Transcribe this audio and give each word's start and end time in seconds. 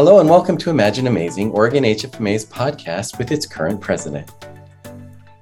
Hello 0.00 0.18
and 0.18 0.30
welcome 0.30 0.56
to 0.56 0.70
Imagine 0.70 1.08
Amazing, 1.08 1.50
Oregon 1.50 1.84
HFMA's 1.84 2.46
podcast 2.46 3.18
with 3.18 3.30
its 3.30 3.44
current 3.44 3.82
president. 3.82 4.30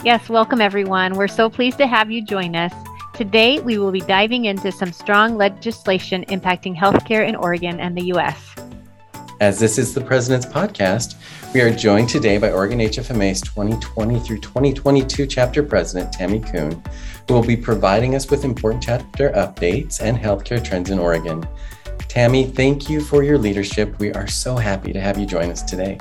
Yes, 0.03 0.29
welcome 0.29 0.61
everyone. 0.61 1.15
We're 1.15 1.29
so 1.29 1.49
pleased 1.49 1.79
to 1.79 1.87
have 1.87 2.11
you 2.11 2.25
join 2.25 2.57
us. 2.57 2.73
Today, 3.15 3.61
we 3.61 3.79
will 3.79 3.93
be 3.93 4.01
diving 4.01 4.47
into 4.47 4.73
some 4.73 4.93
strong 4.93 5.37
legislation 5.37 6.25
impacting 6.25 6.77
healthcare 6.77 7.25
in 7.25 7.37
Oregon 7.37 7.79
and 7.79 7.97
the 7.97 8.07
U.S. 8.07 8.57
As 9.41 9.61
this 9.61 9.79
is 9.79 9.95
the 9.95 10.01
President's 10.01 10.47
podcast, 10.47 11.15
we 11.55 11.61
are 11.61 11.71
joined 11.71 12.09
today 12.09 12.37
by 12.39 12.51
Oregon 12.51 12.81
HFMA's 12.81 13.41
2020 13.43 14.19
through 14.19 14.41
2022 14.41 15.25
chapter 15.29 15.63
president, 15.63 16.13
Tammy 16.13 16.41
Kuhn, 16.41 16.83
who 17.29 17.35
will 17.35 17.45
be 17.45 17.57
providing 17.57 18.17
us 18.17 18.29
with 18.29 18.45
important 18.45 18.83
chapter 18.83 19.31
updates 19.31 20.01
and 20.01 20.19
healthcare 20.19 20.63
trends 20.63 20.91
in 20.91 20.99
Oregon. 20.99 21.47
Tammy, 22.09 22.45
thank 22.45 22.89
you 22.89 23.01
for 23.01 23.23
your 23.23 23.39
leadership. 23.39 23.99
We 23.99 24.13
are 24.13 24.27
so 24.27 24.57
happy 24.57 24.93
to 24.93 25.01
have 25.01 25.19
you 25.19 25.27
join 25.27 25.51
us 25.51 25.63
today. 25.63 25.99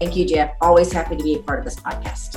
Thank 0.00 0.16
you, 0.16 0.26
Jeff. 0.26 0.54
Always 0.60 0.90
happy 0.90 1.16
to 1.16 1.22
be 1.22 1.34
a 1.34 1.38
part 1.40 1.58
of 1.58 1.64
this 1.64 1.76
podcast. 1.76 2.36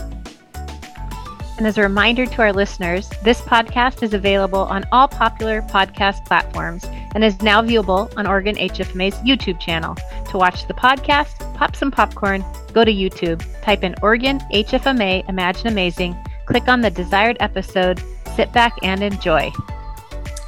And 1.57 1.67
as 1.67 1.77
a 1.77 1.81
reminder 1.81 2.25
to 2.25 2.41
our 2.41 2.51
listeners, 2.51 3.07
this 3.23 3.39
podcast 3.41 4.01
is 4.01 4.13
available 4.13 4.61
on 4.61 4.83
all 4.91 5.07
popular 5.07 5.61
podcast 5.61 6.25
platforms 6.25 6.83
and 7.13 7.23
is 7.23 7.39
now 7.41 7.61
viewable 7.61 8.11
on 8.17 8.25
Oregon 8.25 8.55
HFMA's 8.55 9.15
YouTube 9.19 9.59
channel. 9.59 9.95
To 10.31 10.37
watch 10.37 10.67
the 10.67 10.73
podcast, 10.73 11.37
pop 11.55 11.75
some 11.75 11.91
popcorn, 11.91 12.43
go 12.73 12.83
to 12.83 12.91
YouTube, 12.91 13.45
type 13.61 13.83
in 13.83 13.95
Oregon 14.01 14.39
HFMA 14.51 15.27
Imagine 15.29 15.67
Amazing, 15.67 16.15
click 16.45 16.67
on 16.67 16.81
the 16.81 16.89
desired 16.89 17.37
episode, 17.39 18.01
sit 18.35 18.51
back 18.53 18.73
and 18.81 19.03
enjoy. 19.03 19.51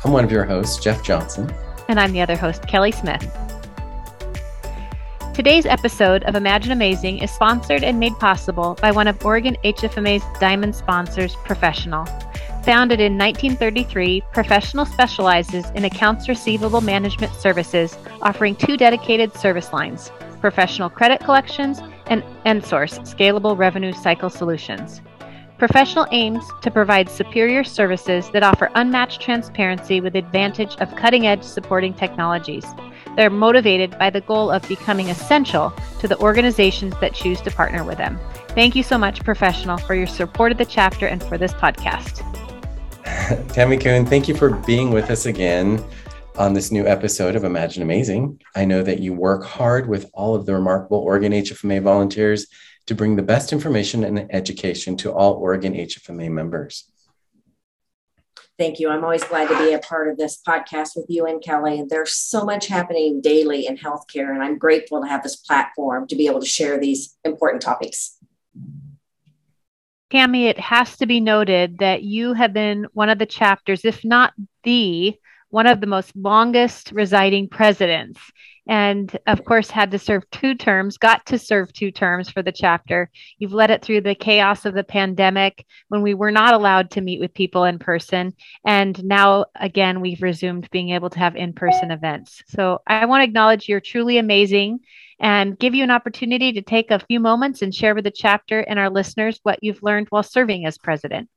I'm 0.03 0.11
one 0.11 0.25
of 0.25 0.31
your 0.31 0.45
hosts, 0.45 0.83
Jeff 0.83 1.03
Johnson. 1.03 1.53
And 1.93 1.99
I'm 1.99 2.11
the 2.11 2.21
other 2.21 2.35
host, 2.35 2.67
Kelly 2.67 2.91
Smith. 2.91 3.21
Today's 5.35 5.67
episode 5.67 6.23
of 6.23 6.33
Imagine 6.33 6.71
Amazing 6.71 7.19
is 7.19 7.29
sponsored 7.29 7.83
and 7.83 7.99
made 7.99 8.13
possible 8.13 8.75
by 8.81 8.89
one 8.89 9.07
of 9.07 9.23
Oregon 9.23 9.55
HFMA's 9.63 10.23
diamond 10.39 10.75
sponsors, 10.75 11.35
Professional. 11.45 12.05
Founded 12.63 12.99
in 12.99 13.15
1933, 13.15 14.23
Professional 14.33 14.87
specializes 14.87 15.69
in 15.75 15.85
accounts 15.85 16.27
receivable 16.27 16.81
management 16.81 17.31
services, 17.35 17.95
offering 18.23 18.55
two 18.55 18.75
dedicated 18.75 19.31
service 19.35 19.71
lines 19.71 20.11
professional 20.41 20.89
credit 20.89 21.19
collections 21.19 21.79
and 22.07 22.23
EndSource 22.47 23.01
scalable 23.01 23.55
revenue 23.55 23.93
cycle 23.93 24.31
solutions. 24.31 24.99
Professional 25.63 26.05
aims 26.11 26.43
to 26.61 26.69
provide 26.69 27.09
superior 27.09 27.63
services 27.63 28.29
that 28.31 28.43
offer 28.43 28.69
unmatched 28.75 29.21
transparency 29.21 30.01
with 30.01 30.13
advantage 30.13 30.75
of 30.81 30.93
cutting 30.97 31.25
edge 31.25 31.41
supporting 31.41 31.93
technologies. 31.93 32.65
They're 33.15 33.29
motivated 33.29 33.97
by 33.97 34.09
the 34.09 34.19
goal 34.19 34.51
of 34.51 34.67
becoming 34.67 35.09
essential 35.09 35.73
to 36.01 36.07
the 36.09 36.19
organizations 36.19 36.93
that 36.99 37.13
choose 37.13 37.39
to 37.43 37.49
partner 37.49 37.85
with 37.85 37.97
them. 37.97 38.19
Thank 38.49 38.75
you 38.75 38.83
so 38.83 38.97
much, 38.97 39.23
Professional, 39.23 39.77
for 39.77 39.95
your 39.95 40.05
support 40.05 40.51
of 40.51 40.57
the 40.57 40.65
chapter 40.65 41.07
and 41.07 41.23
for 41.23 41.37
this 41.37 41.53
podcast. 41.53 42.19
Tammy 43.53 43.77
Kuhn, 43.77 44.05
thank 44.05 44.27
you 44.27 44.35
for 44.35 44.49
being 44.49 44.91
with 44.91 45.09
us 45.09 45.27
again 45.27 45.81
on 46.35 46.53
this 46.53 46.73
new 46.73 46.85
episode 46.85 47.37
of 47.37 47.45
Imagine 47.45 47.83
Amazing. 47.83 48.41
I 48.53 48.65
know 48.65 48.83
that 48.83 48.99
you 48.99 49.13
work 49.13 49.45
hard 49.45 49.87
with 49.87 50.09
all 50.13 50.35
of 50.35 50.45
the 50.45 50.53
remarkable 50.53 50.97
Oregon 50.97 51.31
HFMA 51.31 51.81
volunteers 51.81 52.47
to 52.87 52.95
bring 52.95 53.15
the 53.15 53.23
best 53.23 53.53
information 53.53 54.03
and 54.03 54.27
education 54.33 54.97
to 54.97 55.11
all 55.11 55.33
Oregon 55.33 55.73
HFMA 55.73 56.29
members. 56.29 56.89
Thank 58.59 58.79
you. 58.79 58.89
I'm 58.89 59.03
always 59.03 59.23
glad 59.23 59.49
to 59.49 59.57
be 59.57 59.73
a 59.73 59.79
part 59.79 60.09
of 60.09 60.17
this 60.17 60.39
podcast 60.47 60.95
with 60.95 61.05
you 61.09 61.25
and 61.25 61.41
Kelly. 61.41 61.83
There's 61.87 62.13
so 62.13 62.45
much 62.45 62.67
happening 62.67 63.19
daily 63.19 63.65
in 63.65 63.77
healthcare, 63.77 64.31
and 64.31 64.43
I'm 64.43 64.59
grateful 64.59 65.01
to 65.01 65.07
have 65.07 65.23
this 65.23 65.37
platform 65.37 66.07
to 66.07 66.15
be 66.15 66.27
able 66.27 66.39
to 66.39 66.45
share 66.45 66.79
these 66.79 67.17
important 67.23 67.63
topics. 67.63 68.17
Tammy, 70.11 70.45
it 70.45 70.59
has 70.59 70.97
to 70.97 71.07
be 71.07 71.19
noted 71.19 71.79
that 71.79 72.03
you 72.03 72.33
have 72.33 72.53
been 72.53 72.85
one 72.93 73.09
of 73.09 73.17
the 73.17 73.25
chapters, 73.25 73.83
if 73.85 74.05
not 74.05 74.33
the 74.63 75.15
one 75.49 75.65
of 75.65 75.81
the 75.81 75.87
most 75.87 76.15
longest 76.15 76.91
residing 76.91 77.47
presidents 77.47 78.19
and 78.67 79.17
of 79.27 79.43
course 79.45 79.69
had 79.69 79.91
to 79.91 79.99
serve 79.99 80.29
two 80.31 80.55
terms 80.55 80.97
got 80.97 81.25
to 81.25 81.37
serve 81.37 81.73
two 81.73 81.91
terms 81.91 82.29
for 82.29 82.41
the 82.41 82.51
chapter. 82.51 83.09
You've 83.37 83.53
led 83.53 83.71
it 83.71 83.81
through 83.83 84.01
the 84.01 84.15
chaos 84.15 84.65
of 84.65 84.73
the 84.73 84.83
pandemic 84.83 85.65
when 85.89 86.01
we 86.01 86.13
were 86.13 86.31
not 86.31 86.53
allowed 86.53 86.91
to 86.91 87.01
meet 87.01 87.19
with 87.19 87.33
people 87.33 87.65
in 87.65 87.79
person 87.79 88.33
and 88.65 89.03
now 89.03 89.45
again 89.59 90.01
we've 90.01 90.21
resumed 90.21 90.69
being 90.71 90.89
able 90.89 91.09
to 91.09 91.19
have 91.19 91.35
in-person 91.35 91.91
events. 91.91 92.41
So 92.47 92.79
i 92.87 93.05
want 93.05 93.21
to 93.21 93.25
acknowledge 93.25 93.67
you're 93.67 93.79
truly 93.79 94.17
amazing 94.17 94.79
and 95.19 95.57
give 95.57 95.75
you 95.75 95.83
an 95.83 95.91
opportunity 95.91 96.53
to 96.53 96.61
take 96.61 96.91
a 96.91 96.99
few 96.99 97.19
moments 97.19 97.61
and 97.61 97.73
share 97.73 97.95
with 97.95 98.03
the 98.03 98.11
chapter 98.11 98.59
and 98.59 98.79
our 98.79 98.89
listeners 98.89 99.39
what 99.43 99.59
you've 99.61 99.83
learned 99.83 100.07
while 100.09 100.23
serving 100.23 100.65
as 100.65 100.77
president 100.77 101.29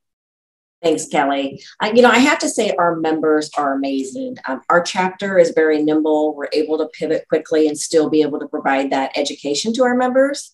Thanks, 0.83 1.07
Kelly. 1.07 1.63
You 1.83 2.03
know, 2.03 2.09
I 2.09 2.19
have 2.19 2.37
to 2.39 2.49
say 2.49 2.71
our 2.77 2.95
members 2.95 3.49
are 3.57 3.73
amazing. 3.73 4.37
Um, 4.47 4.61
our 4.69 4.81
chapter 4.81 5.39
is 5.39 5.51
very 5.55 5.81
nimble. 5.81 6.35
We're 6.35 6.49
able 6.53 6.77
to 6.77 6.87
pivot 6.87 7.25
quickly 7.29 7.67
and 7.67 7.77
still 7.77 8.09
be 8.09 8.21
able 8.21 8.39
to 8.39 8.47
provide 8.47 8.91
that 8.91 9.17
education 9.17 9.73
to 9.73 9.83
our 9.83 9.95
members. 9.95 10.53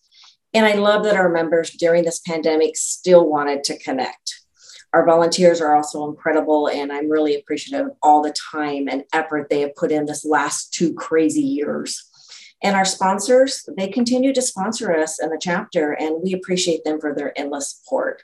And 0.54 0.66
I 0.66 0.76
love 0.76 1.04
that 1.04 1.18
our 1.18 1.30
members 1.30 1.72
during 1.72 2.06
this 2.06 2.20
pandemic 2.20 2.78
still 2.78 3.28
wanted 3.28 3.64
to 3.66 3.78
connect. 3.80 4.40
Our 4.94 5.06
volunteers 5.06 5.60
are 5.60 5.76
also 5.76 6.08
incredible, 6.08 6.70
and 6.70 6.92
I'm 6.92 7.10
really 7.10 7.36
appreciative 7.36 7.88
of 7.88 7.94
all 8.02 8.22
the 8.22 8.36
time 8.52 8.88
and 8.88 9.04
effort 9.12 9.50
they 9.50 9.62
have 9.62 9.76
put 9.76 9.92
in 9.92 10.06
this 10.06 10.24
last 10.24 10.72
two 10.72 10.94
crazy 10.94 11.42
years. 11.42 12.02
And 12.62 12.76
our 12.76 12.86
sponsors, 12.86 13.68
they 13.76 13.88
continue 13.88 14.34
to 14.34 14.42
sponsor 14.42 14.96
us 14.96 15.22
in 15.22 15.30
the 15.30 15.40
chapter, 15.42 15.92
and 15.92 16.22
we 16.24 16.34
appreciate 16.34 16.86
them 16.86 17.02
for 17.02 17.14
their 17.14 17.38
endless 17.38 17.72
support. 17.72 18.22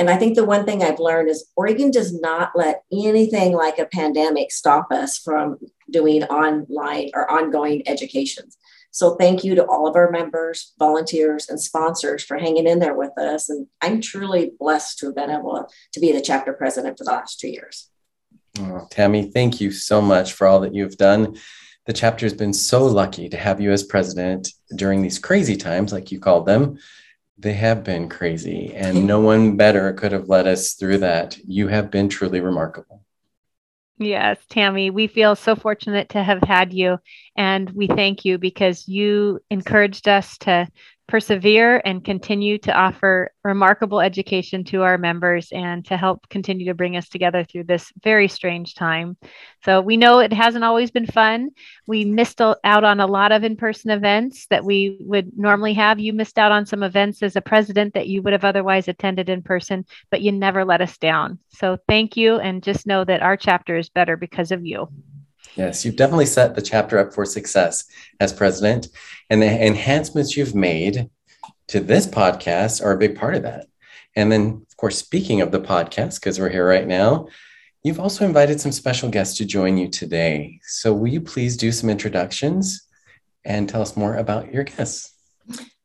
And 0.00 0.08
I 0.08 0.16
think 0.16 0.34
the 0.34 0.46
one 0.46 0.64
thing 0.64 0.82
I've 0.82 0.98
learned 0.98 1.28
is 1.28 1.50
Oregon 1.56 1.90
does 1.90 2.18
not 2.18 2.52
let 2.54 2.84
anything 2.90 3.52
like 3.52 3.78
a 3.78 3.84
pandemic 3.84 4.50
stop 4.50 4.90
us 4.90 5.18
from 5.18 5.58
doing 5.90 6.24
online 6.24 7.10
or 7.12 7.30
ongoing 7.30 7.86
educations. 7.86 8.56
So 8.92 9.16
thank 9.16 9.44
you 9.44 9.54
to 9.56 9.66
all 9.66 9.86
of 9.86 9.96
our 9.96 10.10
members, 10.10 10.72
volunteers, 10.78 11.50
and 11.50 11.60
sponsors 11.60 12.24
for 12.24 12.38
hanging 12.38 12.66
in 12.66 12.78
there 12.78 12.94
with 12.94 13.12
us. 13.18 13.50
And 13.50 13.66
I'm 13.82 14.00
truly 14.00 14.52
blessed 14.58 15.00
to 15.00 15.06
have 15.06 15.16
been 15.16 15.30
able 15.30 15.68
to 15.92 16.00
be 16.00 16.12
the 16.12 16.22
chapter 16.22 16.54
president 16.54 16.96
for 16.96 17.04
the 17.04 17.10
last 17.10 17.38
two 17.38 17.50
years. 17.50 17.90
Oh, 18.58 18.88
Tammy, 18.90 19.30
thank 19.30 19.60
you 19.60 19.70
so 19.70 20.00
much 20.00 20.32
for 20.32 20.46
all 20.46 20.60
that 20.60 20.74
you've 20.74 20.96
done. 20.96 21.36
The 21.84 21.92
chapter 21.92 22.24
has 22.24 22.32
been 22.32 22.54
so 22.54 22.86
lucky 22.86 23.28
to 23.28 23.36
have 23.36 23.60
you 23.60 23.70
as 23.70 23.84
president 23.84 24.48
during 24.74 25.02
these 25.02 25.18
crazy 25.18 25.58
times, 25.58 25.92
like 25.92 26.10
you 26.10 26.20
called 26.20 26.46
them. 26.46 26.78
They 27.40 27.54
have 27.54 27.84
been 27.84 28.10
crazy, 28.10 28.74
and 28.74 29.06
no 29.06 29.18
one 29.18 29.56
better 29.56 29.94
could 29.94 30.12
have 30.12 30.28
led 30.28 30.46
us 30.46 30.74
through 30.74 30.98
that. 30.98 31.38
You 31.38 31.68
have 31.68 31.90
been 31.90 32.10
truly 32.10 32.40
remarkable. 32.40 33.02
Yes, 33.96 34.38
Tammy, 34.50 34.90
we 34.90 35.06
feel 35.06 35.34
so 35.34 35.56
fortunate 35.56 36.10
to 36.10 36.22
have 36.22 36.42
had 36.42 36.74
you, 36.74 36.98
and 37.36 37.70
we 37.70 37.86
thank 37.86 38.26
you 38.26 38.36
because 38.36 38.86
you 38.86 39.40
encouraged 39.50 40.06
us 40.06 40.36
to 40.38 40.68
persevere 41.10 41.82
and 41.84 42.04
continue 42.04 42.56
to 42.56 42.72
offer 42.72 43.32
remarkable 43.42 44.00
education 44.00 44.62
to 44.62 44.82
our 44.82 44.96
members 44.96 45.50
and 45.50 45.84
to 45.84 45.96
help 45.96 46.28
continue 46.28 46.66
to 46.66 46.74
bring 46.74 46.96
us 46.96 47.08
together 47.08 47.42
through 47.42 47.64
this 47.64 47.92
very 48.02 48.28
strange 48.28 48.74
time. 48.74 49.16
So, 49.64 49.80
we 49.80 49.96
know 49.96 50.20
it 50.20 50.32
hasn't 50.32 50.64
always 50.64 50.90
been 50.90 51.06
fun. 51.06 51.50
We 51.86 52.04
missed 52.04 52.40
out 52.40 52.84
on 52.84 53.00
a 53.00 53.06
lot 53.06 53.32
of 53.32 53.42
in 53.42 53.56
person 53.56 53.90
events 53.90 54.46
that 54.46 54.64
we 54.64 54.98
would 55.00 55.36
normally 55.36 55.74
have. 55.74 55.98
You 55.98 56.12
missed 56.12 56.38
out 56.38 56.52
on 56.52 56.64
some 56.64 56.84
events 56.84 57.22
as 57.22 57.34
a 57.34 57.40
president 57.40 57.94
that 57.94 58.06
you 58.06 58.22
would 58.22 58.32
have 58.32 58.44
otherwise 58.44 58.86
attended 58.86 59.28
in 59.28 59.42
person, 59.42 59.84
but 60.10 60.22
you 60.22 60.30
never 60.30 60.64
let 60.64 60.80
us 60.80 60.96
down. 60.96 61.40
So, 61.48 61.76
thank 61.88 62.16
you. 62.16 62.36
And 62.36 62.62
just 62.62 62.86
know 62.86 63.04
that 63.04 63.22
our 63.22 63.36
chapter 63.36 63.76
is 63.76 63.88
better 63.88 64.16
because 64.16 64.52
of 64.52 64.64
you. 64.64 64.88
Yes, 65.56 65.84
you've 65.84 65.96
definitely 65.96 66.26
set 66.26 66.54
the 66.54 66.62
chapter 66.62 66.98
up 66.98 67.12
for 67.12 67.24
success 67.24 67.84
as 68.20 68.32
president, 68.32 68.88
and 69.28 69.42
the 69.42 69.66
enhancements 69.66 70.36
you've 70.36 70.54
made 70.54 71.10
to 71.68 71.80
this 71.80 72.06
podcast 72.06 72.84
are 72.84 72.92
a 72.92 72.98
big 72.98 73.16
part 73.16 73.34
of 73.34 73.42
that. 73.42 73.66
And 74.16 74.30
then, 74.30 74.66
of 74.68 74.76
course, 74.76 74.98
speaking 74.98 75.40
of 75.40 75.52
the 75.52 75.60
podcast, 75.60 76.20
because 76.20 76.38
we're 76.38 76.48
here 76.48 76.66
right 76.66 76.86
now, 76.86 77.28
you've 77.82 78.00
also 78.00 78.24
invited 78.24 78.60
some 78.60 78.72
special 78.72 79.08
guests 79.08 79.36
to 79.38 79.44
join 79.44 79.76
you 79.76 79.88
today. 79.88 80.60
So, 80.64 80.92
will 80.92 81.08
you 81.08 81.20
please 81.20 81.56
do 81.56 81.72
some 81.72 81.90
introductions 81.90 82.86
and 83.44 83.68
tell 83.68 83.82
us 83.82 83.96
more 83.96 84.16
about 84.16 84.52
your 84.52 84.64
guests? 84.64 85.14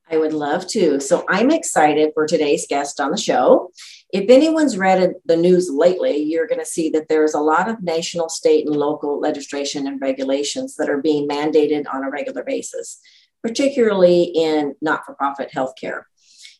I 0.09 0.17
would 0.17 0.33
love 0.33 0.67
to. 0.69 0.99
So, 0.99 1.25
I'm 1.29 1.51
excited 1.51 2.11
for 2.13 2.25
today's 2.25 2.65
guest 2.67 2.99
on 2.99 3.11
the 3.11 3.17
show. 3.17 3.71
If 4.15 4.29
anyone's 4.29 4.77
read 4.77 5.15
the 5.25 5.35
news 5.35 5.69
lately, 5.69 6.23
you're 6.23 6.47
going 6.47 6.61
to 6.61 6.65
see 6.65 6.89
that 6.91 7.09
there's 7.09 7.33
a 7.33 7.41
lot 7.41 7.67
of 7.67 7.83
national, 7.83 8.29
state, 8.29 8.65
and 8.65 8.73
local 8.73 9.19
legislation 9.19 9.87
and 9.87 9.99
regulations 9.99 10.77
that 10.77 10.89
are 10.89 11.01
being 11.01 11.27
mandated 11.27 11.83
on 11.93 12.01
a 12.01 12.09
regular 12.09 12.41
basis, 12.41 12.97
particularly 13.43 14.23
in 14.33 14.73
not 14.79 15.05
for 15.05 15.15
profit 15.15 15.51
healthcare. 15.53 16.03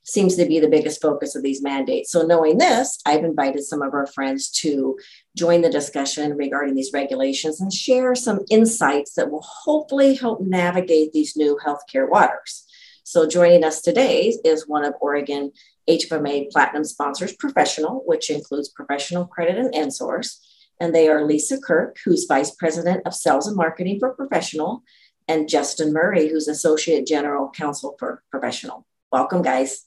seems 0.04 0.36
to 0.36 0.46
be 0.46 0.60
the 0.60 0.68
biggest 0.68 1.02
focus 1.02 1.34
of 1.34 1.44
these 1.44 1.64
mandates. 1.64 2.12
So, 2.12 2.24
knowing 2.24 2.58
this, 2.58 3.00
I've 3.06 3.24
invited 3.24 3.64
some 3.64 3.82
of 3.82 3.94
our 3.94 4.06
friends 4.06 4.52
to 4.60 5.00
join 5.38 5.62
the 5.62 5.70
discussion 5.70 6.36
regarding 6.36 6.76
these 6.76 6.92
regulations 6.92 7.62
and 7.62 7.72
share 7.72 8.16
some 8.16 8.42
insights 8.52 9.14
that 9.14 9.32
will 9.32 9.46
hopefully 9.64 10.16
help 10.16 10.42
navigate 10.42 11.14
these 11.14 11.38
new 11.38 11.58
healthcare 11.66 12.10
waters. 12.10 12.65
So, 13.08 13.28
joining 13.28 13.64
us 13.64 13.82
today 13.82 14.36
is 14.44 14.68
one 14.68 14.84
of 14.84 14.96
Oregon 15.00 15.52
HFMA 15.88 16.50
Platinum 16.50 16.84
sponsors, 16.84 17.36
Professional, 17.36 18.02
which 18.08 18.32
includes 18.32 18.70
Professional 18.70 19.28
Credit 19.28 19.60
and 19.60 19.72
EndSource. 19.76 20.40
And 20.80 20.94
they 20.94 21.08
are 21.08 21.24
Lisa 21.24 21.62
Kirk, 21.62 21.98
who's 22.04 22.26
Vice 22.26 22.56
President 22.56 23.06
of 23.06 23.14
Sales 23.14 23.46
and 23.46 23.56
Marketing 23.56 24.00
for 24.00 24.16
Professional, 24.16 24.82
and 25.28 25.48
Justin 25.48 25.94
Murray, 25.94 26.30
who's 26.30 26.48
Associate 26.48 27.06
General 27.06 27.52
Counsel 27.52 27.96
for 28.00 28.24
Professional. 28.32 28.88
Welcome, 29.12 29.44
guys. 29.44 29.86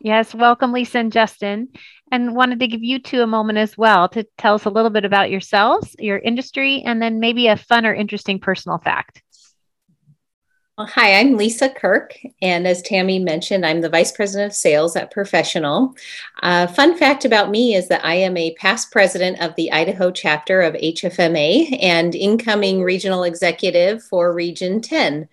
Yes, 0.00 0.34
welcome, 0.34 0.72
Lisa 0.74 0.98
and 0.98 1.10
Justin. 1.10 1.68
And 2.12 2.36
wanted 2.36 2.60
to 2.60 2.68
give 2.68 2.82
you 2.82 2.98
two 2.98 3.22
a 3.22 3.26
moment 3.26 3.56
as 3.56 3.78
well 3.78 4.10
to 4.10 4.26
tell 4.36 4.56
us 4.56 4.66
a 4.66 4.70
little 4.70 4.90
bit 4.90 5.06
about 5.06 5.30
yourselves, 5.30 5.96
your 5.98 6.18
industry, 6.18 6.82
and 6.84 7.00
then 7.00 7.18
maybe 7.18 7.46
a 7.46 7.56
fun 7.56 7.86
or 7.86 7.94
interesting 7.94 8.40
personal 8.40 8.76
fact. 8.76 9.23
Well, 10.76 10.88
hi, 10.88 11.20
I'm 11.20 11.36
Lisa 11.36 11.68
Kirk, 11.68 12.18
and 12.42 12.66
as 12.66 12.82
Tammy 12.82 13.20
mentioned, 13.20 13.64
I'm 13.64 13.80
the 13.80 13.88
Vice 13.88 14.10
President 14.10 14.50
of 14.50 14.56
Sales 14.56 14.96
at 14.96 15.12
Professional. 15.12 15.94
Uh, 16.42 16.66
fun 16.66 16.98
fact 16.98 17.24
about 17.24 17.48
me 17.48 17.76
is 17.76 17.86
that 17.86 18.04
I 18.04 18.16
am 18.16 18.36
a 18.36 18.54
past 18.54 18.90
president 18.90 19.40
of 19.40 19.54
the 19.54 19.70
Idaho 19.70 20.10
chapter 20.10 20.62
of 20.62 20.74
HFMA 20.74 21.78
and 21.80 22.16
incoming 22.16 22.82
regional 22.82 23.22
executive 23.22 24.02
for 24.02 24.34
Region 24.34 24.80
10. 24.80 25.28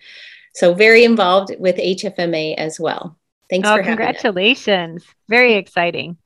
So, 0.54 0.74
very 0.74 1.02
involved 1.02 1.56
with 1.58 1.74
HFMA 1.74 2.54
as 2.56 2.78
well. 2.78 3.18
Thanks 3.50 3.68
oh, 3.68 3.78
for 3.78 3.82
congratulations. 3.82 5.04
Very 5.28 5.54
exciting. 5.54 6.18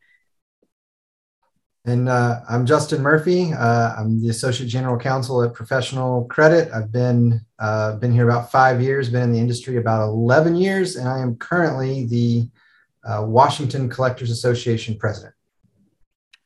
And 1.86 2.08
uh, 2.08 2.40
I'm 2.48 2.66
Justin 2.66 3.00
Murphy. 3.00 3.52
Uh, 3.52 3.94
I'm 3.96 4.20
the 4.20 4.30
Associate 4.30 4.68
General 4.68 4.98
Counsel 4.98 5.44
at 5.44 5.54
Professional 5.54 6.24
Credit. 6.24 6.68
I've 6.74 6.90
been 6.90 7.40
uh, 7.60 7.94
been 7.94 8.12
here 8.12 8.28
about 8.28 8.50
five 8.50 8.82
years, 8.82 9.08
been 9.08 9.22
in 9.22 9.32
the 9.32 9.38
industry 9.38 9.76
about 9.76 10.08
11 10.08 10.56
years, 10.56 10.96
and 10.96 11.08
I 11.08 11.20
am 11.20 11.36
currently 11.36 12.04
the 12.06 12.48
uh, 13.08 13.22
Washington 13.24 13.88
Collectors 13.88 14.32
Association 14.32 14.98
President. 14.98 15.32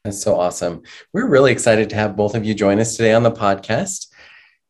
That's 0.04 0.22
so 0.22 0.38
awesome. 0.38 0.82
We're 1.14 1.26
really 1.26 1.52
excited 1.52 1.88
to 1.88 1.96
have 1.96 2.16
both 2.16 2.34
of 2.34 2.44
you 2.44 2.52
join 2.52 2.78
us 2.78 2.98
today 2.98 3.14
on 3.14 3.22
the 3.22 3.32
podcast. 3.32 4.08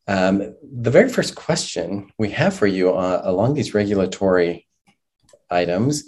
Um, 0.07 0.55
the 0.63 0.91
very 0.93 1.09
first 1.09 1.35
question 1.35 2.13
we 2.17 2.31
have 2.31 2.55
for 2.55 2.69
you 2.69 2.95
uh, 2.95 3.23
along 3.25 3.55
these 3.55 3.75
regulatory 3.75 4.69
items 5.51 6.05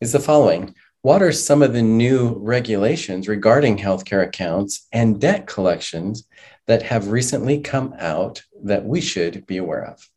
is 0.00 0.12
the 0.12 0.18
following 0.18 0.74
what 1.02 1.22
are 1.22 1.32
some 1.32 1.62
of 1.62 1.72
the 1.72 1.82
new 1.82 2.34
regulations 2.40 3.28
regarding 3.28 3.78
healthcare 3.78 4.26
accounts 4.26 4.86
and 4.92 5.20
debt 5.20 5.46
collections 5.46 6.26
that 6.66 6.82
have 6.82 7.08
recently 7.08 7.60
come 7.60 7.94
out 7.98 8.42
that 8.64 8.84
we 8.84 9.00
should 9.00 9.46
be 9.46 9.56
aware 9.56 9.84
of? 9.84 10.08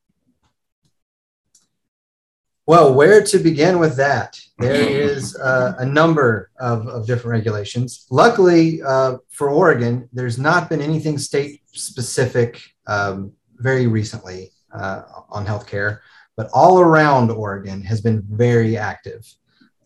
Well, 2.68 2.94
where 2.94 3.24
to 3.24 3.39
begin 3.39 3.80
with 3.80 3.98
that? 3.98 4.39
There 4.60 4.74
is 4.74 5.36
uh, 5.36 5.74
a 5.80 5.86
number 5.86 6.51
of, 6.60 6.88
of 6.88 7.07
different 7.07 7.31
regulations. 7.31 8.06
Luckily 8.10 8.81
uh, 8.84 9.18
for 9.30 9.50
Oregon, 9.50 10.07
there's 10.13 10.38
not 10.38 10.69
been 10.69 10.81
anything 10.81 11.18
state 11.18 11.62
specific 11.66 12.62
um, 12.88 13.34
very 13.57 13.88
recently 13.88 14.51
uh, 14.72 15.01
on 15.30 15.45
healthcare, 15.45 16.00
but 16.38 16.50
all 16.54 16.80
around 16.80 17.30
Oregon 17.31 17.81
has 17.81 18.00
been 18.00 18.24
very 18.30 18.77
active. 18.77 19.27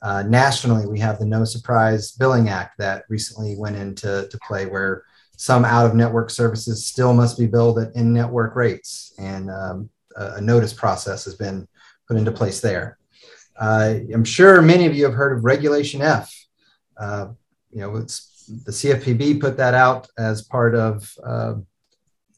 Uh, 0.05 0.21
nationally, 0.21 0.85
we 0.85 0.99
have 0.99 1.17
the 1.17 1.25
No 1.25 1.43
Surprise 1.43 2.11
Billing 2.11 2.47
Act 2.47 2.77
that 2.77 3.05
recently 3.09 3.55
went 3.57 3.75
into 3.75 4.27
to 4.29 4.39
play, 4.47 4.67
where 4.67 5.03
some 5.35 5.65
out 5.65 5.87
of 5.87 5.95
network 5.95 6.29
services 6.29 6.85
still 6.85 7.11
must 7.11 7.39
be 7.39 7.47
billed 7.47 7.79
at 7.79 7.95
in 7.95 8.13
network 8.13 8.55
rates, 8.55 9.15
and 9.17 9.49
um, 9.49 9.89
a, 10.15 10.33
a, 10.33 10.41
notice 10.41 10.73
process 10.73 11.25
has 11.25 11.33
been 11.33 11.67
put 12.07 12.17
into 12.17 12.31
place 12.31 12.61
there. 12.61 12.99
Uh, 13.59 13.95
I'm 14.13 14.23
sure 14.23 14.61
many 14.61 14.85
of 14.85 14.93
you 14.93 15.05
have 15.05 15.15
heard 15.15 15.35
of 15.35 15.43
Regulation 15.43 16.03
F. 16.03 16.31
Uh, 16.95 17.29
you 17.71 17.79
know, 17.79 17.95
it's, 17.95 18.45
the 18.63 18.71
CFPB 18.71 19.41
put 19.41 19.57
that 19.57 19.73
out 19.73 20.07
as 20.19 20.43
part 20.43 20.75
of 20.75 21.11
uh, 21.25 21.55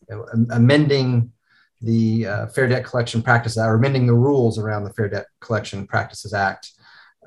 you 0.09 0.15
know, 0.15 0.25
amending 0.51 1.33
the 1.81 2.27
uh, 2.27 2.47
Fair 2.47 2.69
Debt 2.69 2.85
Collection 2.85 3.21
Practices, 3.21 3.57
Act 3.57 3.67
or 3.67 3.75
amending 3.75 4.07
the 4.07 4.13
rules 4.13 4.57
around 4.57 4.85
the 4.85 4.93
Fair 4.93 5.09
Debt 5.09 5.25
Collection 5.41 5.85
Practices 5.85 6.33
Act 6.33 6.71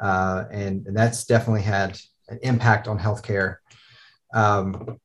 uh, 0.00 0.44
and, 0.50 0.86
and, 0.86 0.96
that's 0.96 1.24
definitely 1.24 1.62
had 1.62 1.98
an 2.28 2.38
impact 2.42 2.88
on 2.88 2.98
healthcare. 2.98 3.56
Um, 4.32 4.98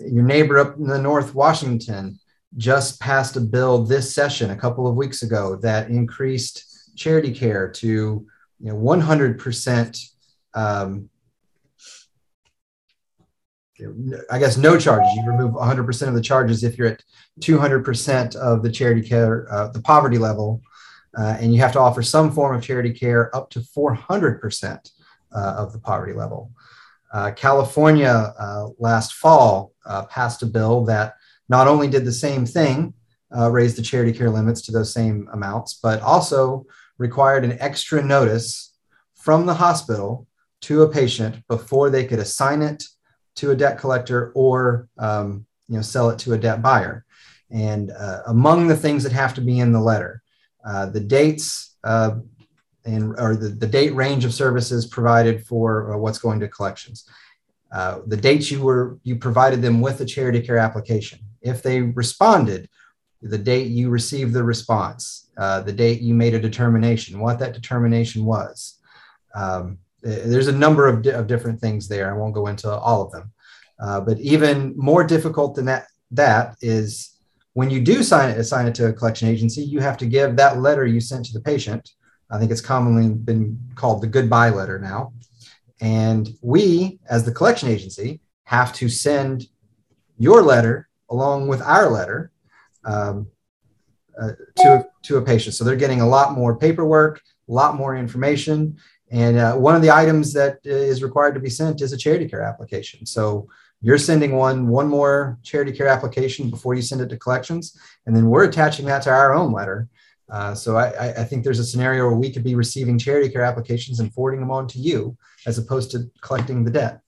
your 0.00 0.24
neighbor 0.24 0.58
up 0.58 0.76
in 0.76 0.86
the 0.86 1.00
North 1.00 1.34
Washington 1.34 2.18
just 2.56 3.00
passed 3.00 3.36
a 3.36 3.40
bill 3.40 3.84
this 3.84 4.14
session 4.14 4.50
a 4.50 4.56
couple 4.56 4.86
of 4.86 4.96
weeks 4.96 5.22
ago 5.22 5.56
that 5.56 5.90
increased 5.90 6.96
charity 6.96 7.32
care 7.32 7.70
to 7.70 7.86
you 7.86 8.72
know 8.72 8.74
100% 8.74 10.10
um, 10.54 11.10
I 14.30 14.38
guess 14.38 14.56
no 14.56 14.78
charges. 14.78 15.12
You 15.14 15.30
remove 15.30 15.52
100% 15.52 16.08
of 16.08 16.14
the 16.14 16.20
charges 16.20 16.64
if 16.64 16.78
you're 16.78 16.88
at 16.88 17.02
200% 17.40 18.36
of 18.36 18.62
the 18.62 18.70
charity 18.70 19.06
care, 19.06 19.46
uh, 19.52 19.68
the 19.68 19.82
poverty 19.82 20.18
level, 20.18 20.62
uh, 21.16 21.36
and 21.40 21.54
you 21.54 21.60
have 21.60 21.72
to 21.72 21.80
offer 21.80 22.02
some 22.02 22.30
form 22.30 22.56
of 22.56 22.62
charity 22.62 22.92
care 22.92 23.34
up 23.34 23.50
to 23.50 23.60
400% 23.60 24.90
uh, 25.34 25.54
of 25.58 25.72
the 25.72 25.78
poverty 25.78 26.12
level. 26.12 26.52
Uh, 27.12 27.30
California 27.32 28.34
uh, 28.38 28.68
last 28.78 29.14
fall 29.14 29.72
uh, 29.86 30.04
passed 30.06 30.42
a 30.42 30.46
bill 30.46 30.84
that 30.84 31.14
not 31.48 31.68
only 31.68 31.88
did 31.88 32.04
the 32.04 32.12
same 32.12 32.44
thing, 32.44 32.92
uh, 33.36 33.50
raise 33.50 33.74
the 33.74 33.82
charity 33.82 34.12
care 34.12 34.30
limits 34.30 34.60
to 34.62 34.72
those 34.72 34.92
same 34.92 35.28
amounts, 35.32 35.78
but 35.82 36.00
also 36.02 36.66
required 36.98 37.44
an 37.44 37.56
extra 37.60 38.02
notice 38.02 38.74
from 39.14 39.46
the 39.46 39.54
hospital 39.54 40.26
to 40.60 40.82
a 40.82 40.88
patient 40.88 41.36
before 41.48 41.90
they 41.90 42.04
could 42.04 42.18
assign 42.18 42.62
it 42.62 42.84
to 43.36 43.50
a 43.50 43.56
debt 43.56 43.78
collector 43.78 44.32
or 44.34 44.88
um, 44.98 45.46
you 45.68 45.76
know 45.76 45.82
sell 45.82 46.10
it 46.10 46.18
to 46.18 46.32
a 46.32 46.38
debt 46.38 46.62
buyer. 46.62 47.04
And 47.50 47.92
among 48.26 48.66
the 48.66 48.76
things 48.76 49.04
that 49.04 49.12
have 49.12 49.34
to 49.34 49.40
be 49.40 49.60
in 49.60 49.72
the 49.72 49.80
letter 49.80 50.22
uh, 50.66 50.86
the 50.86 51.00
dates 51.00 51.76
uh, 51.84 52.16
and 52.84 53.14
or 53.18 53.36
the, 53.36 53.48
the 53.48 53.66
date 53.66 53.94
range 53.94 54.24
of 54.24 54.34
services 54.34 54.86
provided 54.86 55.46
for 55.46 55.94
uh, 55.94 55.98
what's 55.98 56.18
going 56.18 56.40
to 56.40 56.48
collections. 56.48 57.08
Uh, 57.72 58.00
the 58.06 58.16
dates 58.16 58.50
you 58.50 58.62
were 58.62 58.98
you 59.02 59.16
provided 59.16 59.62
them 59.62 59.80
with 59.80 60.00
a 60.00 60.04
charity 60.04 60.40
care 60.40 60.58
application. 60.58 61.20
If 61.40 61.62
they 61.62 61.82
responded, 61.82 62.68
the 63.22 63.38
date 63.38 63.68
you 63.68 63.90
received 63.90 64.32
the 64.32 64.44
response, 64.44 65.30
uh, 65.38 65.60
the 65.60 65.72
date 65.72 66.00
you 66.00 66.14
made 66.14 66.34
a 66.34 66.40
determination, 66.40 67.20
what 67.20 67.38
that 67.38 67.54
determination 67.54 68.24
was. 68.24 68.78
Um, 69.34 69.78
there's 70.02 70.48
a 70.48 70.52
number 70.52 70.86
of, 70.86 71.02
di- 71.02 71.10
of 71.10 71.26
different 71.26 71.60
things 71.60 71.88
there. 71.88 72.12
I 72.12 72.16
won't 72.16 72.34
go 72.34 72.46
into 72.46 72.70
all 72.70 73.02
of 73.02 73.12
them. 73.12 73.32
But 73.78 74.18
even 74.20 74.74
more 74.76 75.04
difficult 75.04 75.54
than 75.54 75.64
that, 75.66 75.86
that 76.12 76.56
is 76.60 77.15
when 77.56 77.70
you 77.70 77.80
do 77.80 78.02
sign 78.02 78.28
it, 78.28 78.36
assign 78.36 78.66
it 78.66 78.74
to 78.74 78.88
a 78.88 78.92
collection 78.92 79.28
agency, 79.28 79.62
you 79.62 79.80
have 79.80 79.96
to 79.96 80.04
give 80.04 80.36
that 80.36 80.60
letter 80.60 80.84
you 80.84 81.00
sent 81.00 81.24
to 81.24 81.32
the 81.32 81.40
patient. 81.40 81.92
I 82.30 82.38
think 82.38 82.50
it's 82.50 82.60
commonly 82.60 83.08
been 83.08 83.58
called 83.74 84.02
the 84.02 84.06
goodbye 84.06 84.50
letter 84.50 84.78
now. 84.78 85.14
And 85.80 86.28
we, 86.42 86.98
as 87.08 87.24
the 87.24 87.32
collection 87.32 87.70
agency, 87.70 88.20
have 88.44 88.74
to 88.74 88.90
send 88.90 89.46
your 90.18 90.42
letter 90.42 90.90
along 91.08 91.48
with 91.48 91.62
our 91.62 91.88
letter 91.88 92.30
um, 92.84 93.26
uh, 94.20 94.32
to, 94.56 94.86
to 95.04 95.16
a 95.16 95.22
patient. 95.22 95.54
So 95.54 95.64
they're 95.64 95.76
getting 95.76 96.02
a 96.02 96.06
lot 96.06 96.32
more 96.32 96.58
paperwork, 96.58 97.22
a 97.48 97.52
lot 97.52 97.74
more 97.74 97.96
information. 97.96 98.76
And 99.10 99.38
uh, 99.38 99.54
one 99.54 99.74
of 99.74 99.80
the 99.80 99.92
items 99.92 100.34
that 100.34 100.58
is 100.64 101.02
required 101.02 101.32
to 101.32 101.40
be 101.40 101.48
sent 101.48 101.80
is 101.80 101.94
a 101.94 101.96
charity 101.96 102.28
care 102.28 102.42
application. 102.42 103.06
So 103.06 103.48
you're 103.82 103.98
sending 103.98 104.36
one 104.36 104.68
one 104.68 104.88
more 104.88 105.38
charity 105.42 105.72
care 105.72 105.88
application 105.88 106.50
before 106.50 106.74
you 106.74 106.82
send 106.82 107.00
it 107.00 107.08
to 107.08 107.16
collections, 107.16 107.78
and 108.06 108.16
then 108.16 108.26
we're 108.26 108.44
attaching 108.44 108.86
that 108.86 109.02
to 109.02 109.10
our 109.10 109.34
own 109.34 109.52
letter. 109.52 109.88
Uh, 110.28 110.54
so 110.54 110.76
I, 110.76 111.20
I, 111.20 111.24
think 111.24 111.44
there's 111.44 111.60
a 111.60 111.64
scenario 111.64 112.08
where 112.08 112.16
we 112.16 112.32
could 112.32 112.42
be 112.42 112.56
receiving 112.56 112.98
charity 112.98 113.28
care 113.28 113.42
applications 113.42 114.00
and 114.00 114.12
forwarding 114.12 114.40
them 114.40 114.50
on 114.50 114.66
to 114.68 114.78
you 114.80 115.16
as 115.46 115.56
opposed 115.56 115.92
to 115.92 116.10
collecting 116.20 116.64
the 116.64 116.70
debt. 116.70 117.00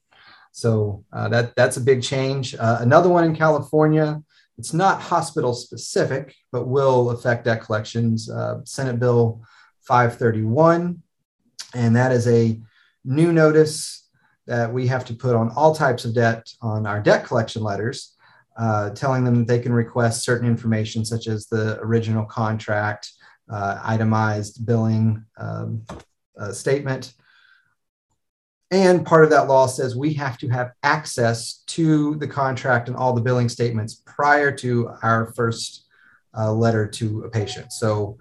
So 0.53 1.05
uh, 1.13 1.29
that 1.31 1.57
that's 1.57 1.77
a 1.77 1.81
big 1.81 2.03
change. 2.03 2.55
Uh, 2.55 2.79
another 2.81 3.09
one 3.09 3.25
in 3.25 3.35
California. 3.35 4.23
It's 4.57 4.73
not 4.73 5.01
hospital 5.01 5.55
specific, 5.55 6.35
but 6.53 6.69
will 6.69 7.11
affect 7.11 7.45
debt 7.45 7.63
collections. 7.63 8.31
Uh, 8.31 8.61
Senate 8.65 8.99
Bill 8.99 9.41
531, 9.83 11.03
and 11.75 11.97
that 11.97 12.13
is 12.13 12.27
a 12.27 12.61
new 13.05 13.33
notice 13.33 14.08
that 14.49 14.73
we 14.73 14.87
have 14.87 15.05
to 15.05 15.15
put 15.15 15.37
on 15.37 15.51
all 15.51 15.75
types 15.75 16.05
of 16.05 16.15
debt 16.15 16.51
on 16.63 16.87
our 16.87 17.01
debt 17.01 17.25
collection 17.25 17.63
letters, 17.63 18.17
uh, 18.57 18.91
telling 18.91 19.23
them 19.23 19.37
that 19.37 19.47
they 19.47 19.61
can 19.61 19.73
request 19.73 20.25
certain 20.25 20.49
information 20.49 21.05
such 21.05 21.29
as 21.29 21.47
the 21.47 21.79
original 21.81 22.25
contract, 22.25 23.13
uh, 23.51 23.79
itemized 23.85 24.67
billing, 24.67 25.23
um, 25.37 25.85
uh, 26.41 26.51
statement. 26.51 27.13
And 28.71 29.05
part 29.05 29.25
of 29.25 29.31
that 29.31 29.49
law 29.49 29.67
says 29.67 29.95
we 29.95 30.15
have 30.15 30.39
to 30.39 30.49
have 30.49 30.73
access 30.83 31.63
to 31.69 32.17
the 32.17 32.29
contract 32.29 32.89
and 32.89 32.97
all 32.97 33.13
the 33.13 33.21
billing 33.21 33.49
statements 33.49 34.03
prior 34.07 34.51
to 34.57 34.91
our 35.03 35.33
first 35.35 35.87
uh, 36.37 36.53
letter 36.53 36.87
to 36.87 37.23
a 37.25 37.31
patient. 37.31 37.73
So 37.73 38.17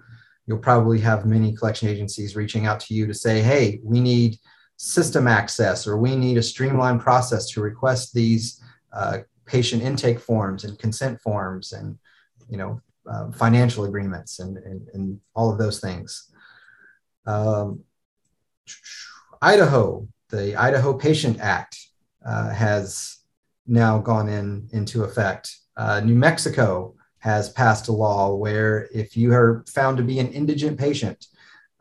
you'll 0.46 0.58
probably 0.58 1.00
have 1.00 1.26
many 1.26 1.54
collection 1.54 1.88
agencies 1.88 2.36
reaching 2.36 2.66
out 2.66 2.80
to 2.80 2.94
you 2.94 3.06
to 3.06 3.14
say, 3.14 3.42
hey, 3.42 3.80
we 3.82 4.00
need 4.00 4.38
system 4.78 5.26
access 5.26 5.86
or 5.86 5.98
we 5.98 6.14
need 6.14 6.38
a 6.38 6.42
streamlined 6.42 7.00
process 7.00 7.50
to 7.50 7.60
request 7.60 8.14
these 8.14 8.62
uh, 8.92 9.18
patient 9.44 9.82
intake 9.82 10.20
forms 10.20 10.62
and 10.64 10.78
consent 10.78 11.20
forms 11.20 11.72
and 11.72 11.98
you 12.48 12.56
know 12.56 12.80
uh, 13.10 13.30
financial 13.32 13.84
agreements 13.84 14.38
and, 14.38 14.56
and, 14.58 14.86
and, 14.94 15.20
all 15.34 15.50
of 15.50 15.56
those 15.56 15.80
things. 15.80 16.30
Um, 17.26 17.80
Idaho, 19.40 20.06
the 20.28 20.54
Idaho 20.56 20.92
Patient 20.92 21.40
Act 21.40 21.78
uh, 22.24 22.50
has 22.50 23.18
now 23.66 23.98
gone 23.98 24.28
in 24.28 24.68
into 24.72 25.04
effect. 25.04 25.56
Uh, 25.76 26.00
New 26.00 26.16
Mexico 26.16 26.94
has 27.20 27.48
passed 27.48 27.88
a 27.88 27.92
law 27.92 28.34
where 28.34 28.88
if 28.92 29.16
you 29.16 29.32
are 29.32 29.64
found 29.68 29.96
to 29.96 30.02
be 30.02 30.18
an 30.18 30.28
indigent 30.28 30.78
patient, 30.78 31.26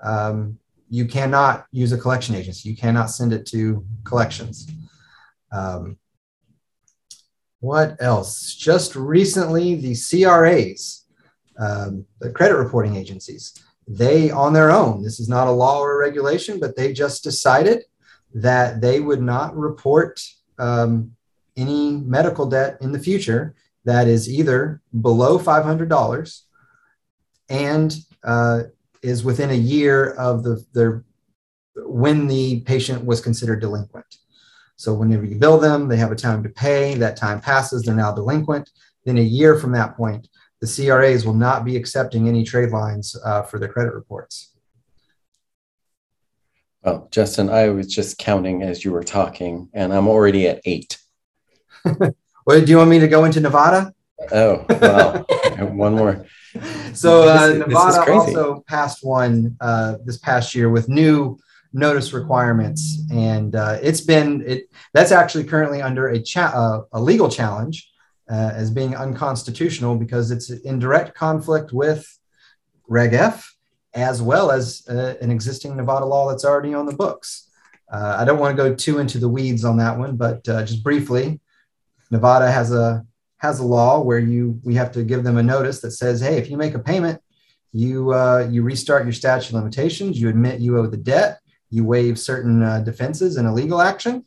um, 0.02 0.58
you 0.90 1.06
cannot 1.06 1.66
use 1.72 1.92
a 1.92 1.98
collection 1.98 2.36
agency. 2.36 2.70
You 2.70 2.78
cannot 2.78 3.10
send 3.10 3.34
it 3.34 3.46
to 3.48 3.86
collections. 4.04 4.68
Um, 5.52 5.98
what 7.60 7.98
else? 8.00 8.56
Just 8.56 8.96
recently, 8.96 9.76
the 9.76 9.96
CRAs, 9.96 11.06
um, 11.60 12.06
the 12.20 12.32
credit 12.32 12.56
reporting 12.56 12.96
agencies, 12.96 13.54
they 13.88 14.30
on 14.30 14.54
their 14.54 14.72
own, 14.72 15.02
this 15.02 15.20
is 15.20 15.30
not 15.30 15.48
a 15.48 15.52
law 15.52 15.80
or 15.80 15.94
a 15.94 16.06
regulation, 16.06 16.60
but 16.60 16.76
they 16.76 16.94
just 16.94 17.24
decided 17.24 17.84
that 18.34 18.82
they 18.82 19.00
would 19.00 19.22
not 19.22 19.56
report 19.56 20.22
um, 20.60 21.12
any 21.56 21.92
medical 21.92 22.46
debt 22.46 22.78
in 22.82 22.92
the 22.92 23.00
future 23.00 23.56
that 23.86 24.08
is 24.08 24.30
either 24.30 24.82
below 25.02 25.40
$500 25.40 26.42
and 27.50 27.98
uh, 28.24 28.64
is 29.08 29.24
within 29.24 29.50
a 29.52 29.56
year 29.56 30.12
of 30.14 30.44
the 30.44 30.64
their 30.74 31.04
when 31.76 32.28
the 32.28 32.62
patient 32.62 33.06
was 33.06 33.22
considered 33.22 33.62
delinquent. 33.62 34.18
So 34.76 34.94
whenever 34.94 35.26
you 35.26 35.36
bill 35.36 35.58
them, 35.58 35.88
they 35.88 35.98
have 35.98 36.12
a 36.12 36.16
time 36.16 36.44
to 36.44 36.50
pay. 36.50 36.96
That 36.96 37.18
time 37.18 37.40
passes, 37.40 37.84
they're 37.84 37.96
now 37.96 38.14
delinquent. 38.14 38.70
Then 39.06 39.18
a 39.18 39.22
year 39.22 39.58
from 39.58 39.72
that 39.74 39.96
point, 39.96 40.28
the 40.62 40.68
CRAs 40.68 41.26
will 41.26 41.34
not 41.34 41.66
be 41.66 41.76
accepting 41.76 42.28
any 42.28 42.44
trade 42.44 42.70
lines 42.70 43.16
uh, 43.24 43.44
for 43.44 43.60
their 43.60 43.70
credit 43.70 43.94
reports. 43.94 44.54
Well, 46.84 47.08
Justin, 47.12 47.50
I 47.50 47.70
was 47.70 47.88
just 47.88 48.18
counting 48.18 48.64
as 48.64 48.86
you 48.86 48.92
were 48.92 49.04
talking, 49.04 49.70
and 49.74 49.94
I'm 49.94 50.08
already 50.08 50.48
at 50.48 50.62
eight. 50.66 50.98
Well, 52.48 52.62
do 52.62 52.72
you 52.72 52.78
want 52.78 52.90
me 52.90 53.00
to 53.00 53.10
go 53.10 53.26
into 53.26 53.42
Nevada? 53.42 53.94
Oh, 54.32 54.66
wow. 54.70 55.26
one 55.74 55.96
more. 55.96 56.26
So 56.94 57.28
uh, 57.28 57.48
this, 57.48 57.58
Nevada 57.60 58.06
this 58.06 58.10
also 58.10 58.64
passed 58.68 59.04
one 59.04 59.56
uh, 59.62 59.98
this 60.06 60.18
past 60.18 60.56
year 60.56 60.70
with 60.70 60.90
new 60.90 61.38
notice 61.74 62.14
requirements, 62.14 63.04
and 63.12 63.56
uh, 63.56 63.78
it's 63.82 64.02
been 64.02 64.44
it. 64.46 64.64
That's 64.94 65.12
actually 65.12 65.44
currently 65.44 65.82
under 65.82 66.10
a 66.10 66.20
cha- 66.20 66.54
uh, 66.54 66.98
a 66.98 67.02
legal 67.02 67.30
challenge 67.30 67.92
uh, 68.30 68.52
as 68.54 68.72
being 68.72 68.96
unconstitutional 68.96 69.96
because 69.96 70.32
it's 70.32 70.50
in 70.50 70.80
direct 70.80 71.16
conflict 71.16 71.72
with 71.74 72.08
Reg 72.88 73.14
F 73.14 73.54
as 73.94 74.22
well 74.22 74.52
as 74.52 74.86
uh, 74.90 75.16
an 75.22 75.32
existing 75.32 75.76
Nevada 75.76 76.06
law 76.06 76.30
that's 76.30 76.46
already 76.46 76.74
on 76.74 76.86
the 76.86 76.94
books. 76.94 77.44
I 77.90 78.26
don't 78.26 78.38
want 78.38 78.56
to 78.56 78.62
go 78.62 78.76
too 78.76 79.00
into 79.00 79.18
the 79.18 79.30
weeds 79.30 79.64
on 79.64 79.78
that 79.78 79.98
one, 79.98 80.18
but 80.18 80.44
just 80.44 80.84
briefly, 80.84 81.40
Nevada 82.12 82.52
has 82.52 82.74
a 82.74 83.06
has 83.38 83.60
a 83.60 83.66
law 83.66 84.02
where 84.02 84.20
you 84.20 84.60
we 84.64 84.76
have 84.76 84.92
to 84.94 85.04
give 85.04 85.24
them 85.24 85.38
a 85.38 85.44
notice 85.44 85.82
that 85.82 85.92
says, 85.92 86.22
hey, 86.22 86.38
if 86.38 86.50
you 86.50 86.58
make 86.58 86.74
a 86.74 86.80
payment, 86.80 87.22
you 87.72 88.14
uh, 88.14 88.48
you 88.50 88.64
restart 88.64 89.06
your 89.06 89.14
statute 89.14 89.50
of 89.50 89.56
limitations, 89.56 90.20
you 90.20 90.30
admit 90.30 90.60
you 90.60 90.78
owe 90.78 90.88
the 90.88 90.98
debt, 90.98 91.40
you 91.70 91.84
waive 91.84 92.18
certain 92.18 92.64
uh, 92.64 92.80
defenses 92.80 93.38
in 93.38 93.46
a 93.46 93.54
legal 93.54 93.82
action, 93.82 94.26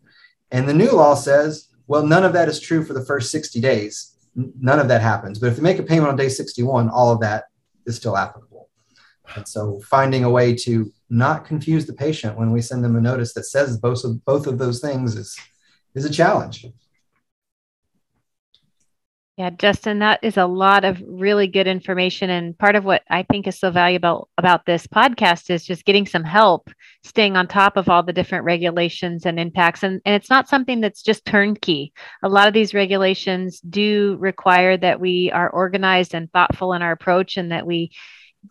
and 0.50 0.68
the 0.68 0.74
new 0.74 0.90
law 0.90 1.14
says, 1.14 1.68
well, 1.86 2.06
none 2.06 2.24
of 2.24 2.32
that 2.34 2.48
is 2.48 2.60
true 2.60 2.84
for 2.84 2.92
the 2.92 3.04
first 3.04 3.30
60 3.32 3.60
days. 3.60 4.14
none 4.34 4.78
of 4.78 4.86
that 4.86 5.02
happens. 5.02 5.40
But 5.40 5.48
if 5.48 5.56
they 5.56 5.62
make 5.62 5.80
a 5.80 5.82
payment 5.82 6.08
on 6.08 6.16
day 6.16 6.28
61, 6.28 6.88
all 6.88 7.10
of 7.10 7.20
that 7.20 7.46
is 7.84 7.96
still 7.96 8.16
applicable. 8.16 8.68
And 9.34 9.46
so 9.46 9.80
finding 9.88 10.22
a 10.24 10.30
way 10.30 10.54
to 10.54 10.92
not 11.08 11.44
confuse 11.44 11.86
the 11.86 11.92
patient 11.92 12.38
when 12.38 12.52
we 12.52 12.62
send 12.62 12.84
them 12.84 12.94
a 12.94 13.00
notice 13.00 13.32
that 13.34 13.44
says 13.44 13.76
both 13.76 14.04
of, 14.04 14.24
both 14.24 14.46
of 14.46 14.58
those 14.58 14.80
things 14.80 15.16
is, 15.16 15.36
is 15.94 16.04
a 16.04 16.10
challenge. 16.10 16.66
Yeah, 19.40 19.48
Justin, 19.48 20.00
that 20.00 20.20
is 20.22 20.36
a 20.36 20.44
lot 20.44 20.84
of 20.84 21.02
really 21.06 21.46
good 21.46 21.66
information. 21.66 22.28
And 22.28 22.58
part 22.58 22.76
of 22.76 22.84
what 22.84 23.04
I 23.08 23.22
think 23.22 23.46
is 23.46 23.58
so 23.58 23.70
valuable 23.70 24.28
about 24.36 24.66
this 24.66 24.86
podcast 24.86 25.48
is 25.48 25.64
just 25.64 25.86
getting 25.86 26.04
some 26.04 26.24
help, 26.24 26.68
staying 27.04 27.38
on 27.38 27.48
top 27.48 27.78
of 27.78 27.88
all 27.88 28.02
the 28.02 28.12
different 28.12 28.44
regulations 28.44 29.24
and 29.24 29.40
impacts. 29.40 29.82
And, 29.82 30.02
and 30.04 30.14
it's 30.14 30.28
not 30.28 30.50
something 30.50 30.82
that's 30.82 31.02
just 31.02 31.24
turnkey. 31.24 31.94
A 32.22 32.28
lot 32.28 32.48
of 32.48 32.52
these 32.52 32.74
regulations 32.74 33.60
do 33.60 34.18
require 34.20 34.76
that 34.76 35.00
we 35.00 35.30
are 35.32 35.48
organized 35.48 36.14
and 36.14 36.30
thoughtful 36.30 36.74
in 36.74 36.82
our 36.82 36.92
approach 36.92 37.38
and 37.38 37.50
that 37.50 37.66
we 37.66 37.92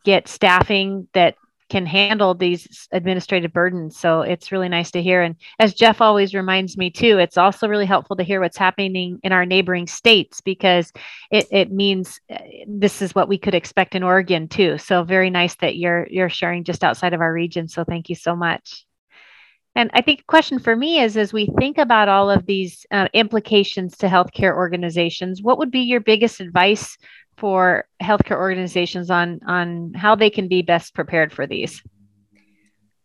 get 0.03 0.27
staffing 0.27 1.08
that 1.13 1.36
can 1.69 1.85
handle 1.85 2.33
these 2.33 2.88
administrative 2.91 3.53
burdens. 3.53 3.97
So 3.97 4.21
it's 4.21 4.51
really 4.51 4.69
nice 4.69 4.91
to 4.91 5.01
hear. 5.01 5.21
And 5.21 5.35
as 5.59 5.73
Jeff 5.73 6.01
always 6.01 6.33
reminds 6.33 6.77
me 6.77 6.89
too, 6.89 7.17
it's 7.19 7.38
also 7.38 7.67
really 7.67 7.85
helpful 7.85 8.15
to 8.15 8.23
hear 8.23 8.41
what's 8.41 8.57
happening 8.57 9.19
in 9.23 9.31
our 9.31 9.45
neighboring 9.45 9.88
states 9.88 10.41
because 10.41 10.91
it, 11.31 11.47
it 11.51 11.71
means 11.71 12.19
uh, 12.29 12.38
this 12.67 13.01
is 13.01 13.15
what 13.15 13.29
we 13.29 13.38
could 13.38 13.55
expect 13.55 13.95
in 13.95 14.03
Oregon 14.03 14.47
too. 14.47 14.77
So 14.77 15.03
very 15.03 15.29
nice 15.29 15.55
that 15.55 15.77
you're 15.77 16.07
you're 16.09 16.29
sharing 16.29 16.63
just 16.63 16.83
outside 16.83 17.13
of 17.13 17.21
our 17.21 17.31
region. 17.31 17.67
So 17.67 17.83
thank 17.83 18.09
you 18.09 18.15
so 18.15 18.35
much. 18.35 18.85
And 19.75 19.91
I 19.93 20.01
think 20.01 20.21
a 20.21 20.23
question 20.23 20.59
for 20.59 20.75
me 20.75 20.99
is 20.99 21.15
as 21.15 21.31
we 21.31 21.47
think 21.57 21.77
about 21.77 22.09
all 22.09 22.29
of 22.29 22.45
these 22.45 22.85
uh, 22.91 23.07
implications 23.13 23.95
to 23.97 24.07
healthcare 24.07 24.55
organizations, 24.55 25.41
what 25.41 25.59
would 25.59 25.71
be 25.71 25.81
your 25.81 25.99
biggest 25.99 26.41
advice 26.41 26.97
for 27.39 27.86
healthcare 28.01 28.38
organizations 28.38 29.10
on 29.10 29.39
on 29.48 29.93
how 29.93 30.15
they 30.15 30.29
can 30.29 30.48
be 30.48 30.62
best 30.62 30.93
prepared 30.93 31.31
for 31.34 31.48
these? 31.48 31.81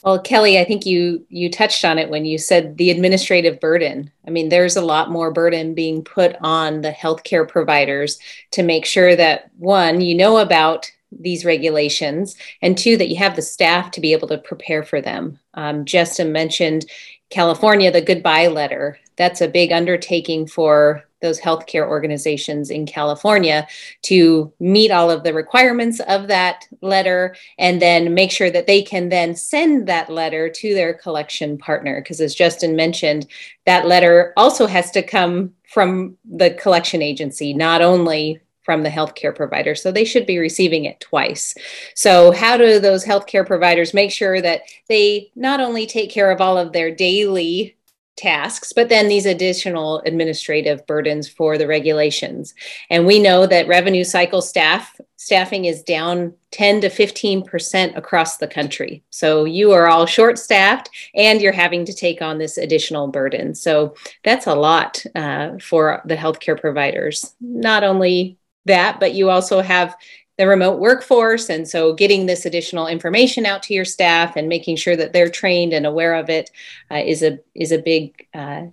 Well, 0.04 0.20
Kelly, 0.20 0.58
I 0.58 0.64
think 0.64 0.84
you 0.84 1.24
you 1.30 1.50
touched 1.50 1.82
on 1.82 1.98
it 1.98 2.10
when 2.10 2.26
you 2.26 2.36
said 2.36 2.76
the 2.76 2.90
administrative 2.90 3.58
burden. 3.58 4.12
I 4.26 4.30
mean, 4.30 4.50
there's 4.50 4.76
a 4.76 4.82
lot 4.84 5.10
more 5.10 5.30
burden 5.30 5.74
being 5.74 6.04
put 6.04 6.36
on 6.42 6.82
the 6.82 6.92
healthcare 6.92 7.48
providers 7.48 8.18
to 8.50 8.62
make 8.62 8.84
sure 8.84 9.16
that 9.16 9.50
one, 9.56 10.02
you 10.02 10.14
know 10.14 10.36
about 10.36 10.90
these 11.10 11.44
regulations, 11.44 12.36
and 12.60 12.76
two, 12.76 12.96
that 12.98 13.08
you 13.08 13.16
have 13.16 13.36
the 13.36 13.42
staff 13.42 13.92
to 13.92 14.00
be 14.00 14.12
able 14.12 14.28
to 14.28 14.36
prepare 14.36 14.82
for 14.82 15.00
them. 15.00 15.38
Um, 15.54 15.86
Justin 15.86 16.32
mentioned 16.32 16.84
California, 17.30 17.90
the 17.90 18.02
goodbye 18.02 18.48
letter. 18.48 18.98
That's 19.16 19.40
a 19.40 19.48
big 19.48 19.72
undertaking 19.72 20.48
for 20.48 21.04
those 21.24 21.40
healthcare 21.40 21.88
organizations 21.88 22.70
in 22.70 22.84
California 22.86 23.66
to 24.02 24.52
meet 24.60 24.90
all 24.90 25.10
of 25.10 25.24
the 25.24 25.32
requirements 25.32 25.98
of 26.00 26.28
that 26.28 26.68
letter 26.82 27.34
and 27.58 27.80
then 27.80 28.12
make 28.12 28.30
sure 28.30 28.50
that 28.50 28.66
they 28.66 28.82
can 28.82 29.08
then 29.08 29.34
send 29.34 29.88
that 29.88 30.10
letter 30.10 30.50
to 30.50 30.74
their 30.74 30.92
collection 30.92 31.56
partner. 31.56 32.00
Because 32.00 32.20
as 32.20 32.34
Justin 32.34 32.76
mentioned, 32.76 33.26
that 33.64 33.86
letter 33.86 34.34
also 34.36 34.66
has 34.66 34.90
to 34.90 35.02
come 35.02 35.54
from 35.66 36.16
the 36.24 36.50
collection 36.50 37.00
agency, 37.00 37.54
not 37.54 37.80
only 37.80 38.38
from 38.62 38.82
the 38.82 38.90
healthcare 38.90 39.34
provider. 39.34 39.74
So 39.74 39.90
they 39.90 40.04
should 40.04 40.26
be 40.26 40.38
receiving 40.38 40.84
it 40.84 41.00
twice. 41.00 41.54
So, 41.94 42.32
how 42.32 42.56
do 42.56 42.78
those 42.78 43.04
healthcare 43.04 43.46
providers 43.46 43.92
make 43.94 44.10
sure 44.10 44.40
that 44.40 44.62
they 44.88 45.30
not 45.34 45.60
only 45.60 45.86
take 45.86 46.10
care 46.10 46.30
of 46.30 46.40
all 46.40 46.56
of 46.56 46.72
their 46.72 46.94
daily 46.94 47.76
tasks, 48.16 48.72
but 48.72 48.88
then 48.88 49.08
these 49.08 49.26
additional 49.26 50.00
administrative 50.06 50.86
burdens 50.86 51.28
for 51.28 51.58
the 51.58 51.66
regulations. 51.66 52.54
And 52.90 53.06
we 53.06 53.18
know 53.18 53.46
that 53.46 53.66
revenue 53.66 54.04
cycle 54.04 54.42
staff 54.42 55.00
staffing 55.16 55.64
is 55.64 55.82
down 55.82 56.34
10 56.50 56.82
to 56.82 56.90
15% 56.90 57.96
across 57.96 58.36
the 58.36 58.46
country. 58.46 59.02
So 59.10 59.44
you 59.44 59.72
are 59.72 59.88
all 59.88 60.06
short 60.06 60.38
staffed 60.38 60.90
and 61.14 61.40
you're 61.40 61.52
having 61.52 61.86
to 61.86 61.94
take 61.94 62.20
on 62.20 62.38
this 62.38 62.58
additional 62.58 63.08
burden. 63.08 63.54
So 63.54 63.94
that's 64.22 64.46
a 64.46 64.54
lot 64.54 65.04
uh, 65.14 65.58
for 65.60 66.02
the 66.04 66.16
healthcare 66.16 66.60
providers. 66.60 67.34
Not 67.40 67.84
only 67.84 68.38
that, 68.66 69.00
but 69.00 69.14
you 69.14 69.30
also 69.30 69.60
have 69.60 69.96
the 70.36 70.48
remote 70.48 70.80
workforce. 70.80 71.48
And 71.48 71.68
so 71.68 71.94
getting 71.94 72.26
this 72.26 72.44
additional 72.44 72.86
information 72.86 73.46
out 73.46 73.62
to 73.64 73.74
your 73.74 73.84
staff 73.84 74.36
and 74.36 74.48
making 74.48 74.76
sure 74.76 74.96
that 74.96 75.12
they're 75.12 75.28
trained 75.28 75.72
and 75.72 75.86
aware 75.86 76.14
of 76.14 76.28
it 76.28 76.50
uh, 76.90 77.02
is 77.04 77.22
a 77.22 77.38
is 77.54 77.72
a 77.72 77.78
big 77.78 78.26
uh, 78.34 78.64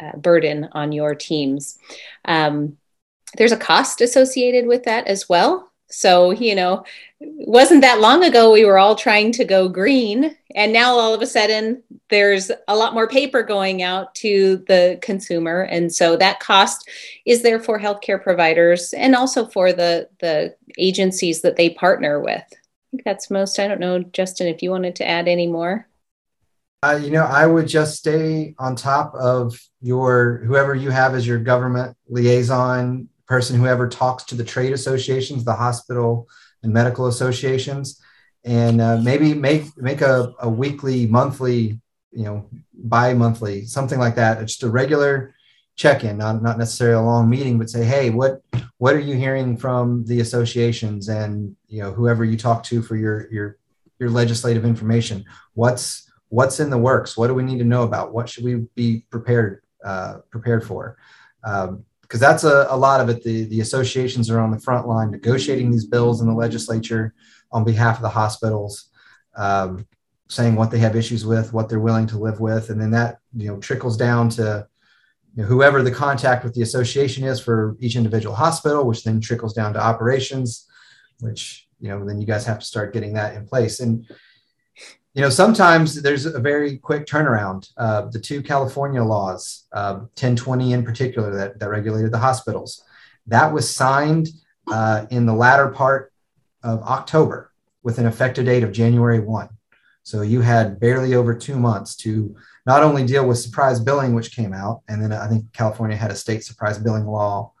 uh, 0.00 0.16
burden 0.16 0.68
on 0.72 0.92
your 0.92 1.14
teams. 1.14 1.78
Um, 2.24 2.76
there's 3.36 3.52
a 3.52 3.56
cost 3.56 4.00
associated 4.00 4.66
with 4.66 4.84
that 4.84 5.06
as 5.06 5.28
well. 5.28 5.70
So, 5.94 6.32
you 6.32 6.54
know, 6.54 6.84
wasn't 7.20 7.82
that 7.82 8.00
long 8.00 8.24
ago 8.24 8.52
we 8.52 8.64
were 8.64 8.78
all 8.78 8.96
trying 8.96 9.32
to 9.32 9.44
go 9.44 9.68
green. 9.68 10.36
And 10.54 10.72
now 10.72 10.98
all 10.98 11.14
of 11.14 11.22
a 11.22 11.26
sudden 11.26 11.82
there's 12.10 12.50
a 12.68 12.76
lot 12.76 12.94
more 12.94 13.08
paper 13.08 13.42
going 13.42 13.82
out 13.82 14.14
to 14.16 14.58
the 14.68 14.98
consumer. 15.02 15.62
And 15.62 15.94
so 15.94 16.16
that 16.16 16.40
cost 16.40 16.88
is 17.24 17.42
there 17.42 17.60
for 17.60 17.78
healthcare 17.78 18.22
providers 18.22 18.92
and 18.92 19.14
also 19.14 19.46
for 19.46 19.72
the, 19.72 20.08
the 20.20 20.54
agencies 20.78 21.42
that 21.42 21.56
they 21.56 21.70
partner 21.70 22.20
with. 22.20 22.42
I 22.42 22.90
think 22.90 23.04
that's 23.04 23.30
most. 23.30 23.58
I 23.58 23.68
don't 23.68 23.80
know, 23.80 24.00
Justin, 24.00 24.48
if 24.48 24.62
you 24.62 24.70
wanted 24.70 24.96
to 24.96 25.08
add 25.08 25.28
any 25.28 25.46
more. 25.46 25.88
Uh, 26.82 27.00
you 27.02 27.10
know, 27.10 27.24
I 27.24 27.46
would 27.46 27.66
just 27.66 27.96
stay 27.96 28.54
on 28.58 28.76
top 28.76 29.14
of 29.14 29.58
your 29.80 30.42
whoever 30.44 30.74
you 30.74 30.90
have 30.90 31.14
as 31.14 31.26
your 31.26 31.38
government 31.38 31.96
liaison 32.08 33.08
person, 33.34 33.58
whoever 33.58 33.88
talks 33.88 34.22
to 34.22 34.36
the 34.36 34.44
trade 34.44 34.72
associations, 34.72 35.44
the 35.44 35.52
hospital 35.66 36.28
and 36.62 36.72
medical 36.72 37.08
associations, 37.08 38.00
and 38.44 38.80
uh, 38.80 38.96
maybe 38.98 39.34
make 39.34 39.64
make 39.76 40.02
a, 40.02 40.32
a 40.38 40.48
weekly, 40.48 41.08
monthly, 41.08 41.80
you 42.12 42.24
know, 42.24 42.48
bi-monthly, 42.72 43.64
something 43.64 43.98
like 43.98 44.14
that. 44.14 44.40
It's 44.40 44.52
just 44.52 44.62
a 44.62 44.70
regular 44.70 45.34
check-in, 45.74 46.16
not 46.16 46.44
not 46.44 46.58
necessarily 46.58 47.02
a 47.02 47.10
long 47.12 47.28
meeting, 47.28 47.58
but 47.58 47.68
say, 47.68 47.84
hey, 47.84 48.10
what 48.10 48.40
what 48.78 48.94
are 48.94 49.06
you 49.08 49.16
hearing 49.16 49.56
from 49.56 50.04
the 50.06 50.20
associations 50.20 51.08
and 51.08 51.56
you 51.66 51.82
know 51.82 51.90
whoever 51.90 52.24
you 52.24 52.36
talk 52.36 52.62
to 52.70 52.82
for 52.82 52.94
your 52.94 53.28
your 53.32 53.58
your 53.98 54.10
legislative 54.10 54.64
information? 54.64 55.24
What's 55.54 56.08
what's 56.28 56.60
in 56.60 56.70
the 56.70 56.78
works? 56.78 57.16
What 57.16 57.26
do 57.26 57.34
we 57.34 57.42
need 57.42 57.58
to 57.58 57.72
know 57.74 57.82
about? 57.82 58.14
What 58.14 58.28
should 58.28 58.44
we 58.44 58.54
be 58.76 59.06
prepared 59.10 59.62
uh, 59.84 60.18
prepared 60.30 60.62
for? 60.64 60.98
Um, 61.42 61.84
because 62.04 62.20
that's 62.20 62.44
a, 62.44 62.66
a 62.70 62.76
lot 62.76 63.00
of 63.00 63.08
it. 63.08 63.22
The, 63.22 63.44
the 63.46 63.60
associations 63.60 64.30
are 64.30 64.38
on 64.38 64.50
the 64.50 64.60
front 64.60 64.86
line 64.86 65.10
negotiating 65.10 65.70
these 65.70 65.86
bills 65.86 66.20
in 66.20 66.28
the 66.28 66.34
legislature 66.34 67.14
on 67.50 67.64
behalf 67.64 67.96
of 67.96 68.02
the 68.02 68.10
hospitals, 68.10 68.90
um, 69.36 69.86
saying 70.28 70.54
what 70.54 70.70
they 70.70 70.78
have 70.78 70.96
issues 70.96 71.24
with, 71.24 71.52
what 71.52 71.68
they're 71.68 71.80
willing 71.80 72.06
to 72.08 72.18
live 72.18 72.40
with, 72.40 72.70
and 72.70 72.80
then 72.80 72.90
that 72.90 73.18
you 73.34 73.48
know 73.48 73.58
trickles 73.58 73.96
down 73.96 74.28
to 74.30 74.66
you 75.34 75.42
know, 75.42 75.48
whoever 75.48 75.82
the 75.82 75.90
contact 75.90 76.44
with 76.44 76.54
the 76.54 76.62
association 76.62 77.24
is 77.24 77.40
for 77.40 77.76
each 77.80 77.96
individual 77.96 78.34
hospital, 78.34 78.84
which 78.84 79.02
then 79.02 79.20
trickles 79.20 79.54
down 79.54 79.72
to 79.72 79.82
operations, 79.82 80.68
which 81.20 81.66
you 81.80 81.88
know 81.88 82.04
then 82.04 82.20
you 82.20 82.26
guys 82.26 82.44
have 82.44 82.58
to 82.58 82.66
start 82.66 82.92
getting 82.92 83.14
that 83.14 83.34
in 83.34 83.46
place. 83.46 83.80
And 83.80 84.06
you 85.14 85.22
know, 85.22 85.30
sometimes 85.30 86.02
there's 86.02 86.26
a 86.26 86.40
very 86.40 86.76
quick 86.76 87.06
turnaround. 87.06 87.70
Uh, 87.76 88.06
the 88.06 88.18
two 88.18 88.42
California 88.42 89.02
laws, 89.02 89.66
uh, 89.72 89.94
1020 89.94 90.72
in 90.72 90.84
particular, 90.84 91.34
that, 91.34 91.60
that 91.60 91.70
regulated 91.70 92.10
the 92.10 92.18
hospitals, 92.18 92.82
that 93.28 93.52
was 93.52 93.72
signed 93.72 94.28
uh, 94.66 95.06
in 95.10 95.24
the 95.24 95.32
latter 95.34 95.68
part 95.68 96.12
of 96.64 96.82
October 96.82 97.52
with 97.84 97.98
an 97.98 98.06
effective 98.06 98.46
date 98.46 98.64
of 98.64 98.72
January 98.72 99.20
1. 99.20 99.48
So 100.02 100.22
you 100.22 100.40
had 100.40 100.80
barely 100.80 101.14
over 101.14 101.34
two 101.34 101.58
months 101.58 101.94
to 101.98 102.34
not 102.66 102.82
only 102.82 103.06
deal 103.06 103.26
with 103.26 103.38
surprise 103.38 103.78
billing, 103.78 104.14
which 104.14 104.34
came 104.34 104.52
out, 104.52 104.82
and 104.88 105.00
then 105.00 105.12
I 105.12 105.28
think 105.28 105.52
California 105.52 105.96
had 105.96 106.10
a 106.10 106.16
state 106.16 106.44
surprise 106.44 106.78
billing 106.78 107.06
law 107.06 107.52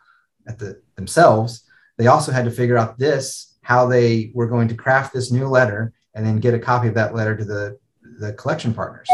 at 0.46 0.58
the 0.58 0.80
themselves. 0.96 1.62
They 1.98 2.08
also 2.08 2.32
had 2.32 2.44
to 2.46 2.50
figure 2.50 2.76
out 2.76 2.98
this, 2.98 3.56
how 3.62 3.86
they 3.86 4.32
were 4.34 4.48
going 4.48 4.68
to 4.68 4.74
craft 4.74 5.14
this 5.14 5.30
new 5.30 5.46
letter 5.46 5.92
and 6.14 6.24
then 6.24 6.38
get 6.38 6.54
a 6.54 6.58
copy 6.58 6.88
of 6.88 6.94
that 6.94 7.14
letter 7.14 7.36
to 7.36 7.44
the, 7.44 7.78
the 8.18 8.32
collection 8.34 8.72
partners. 8.72 9.08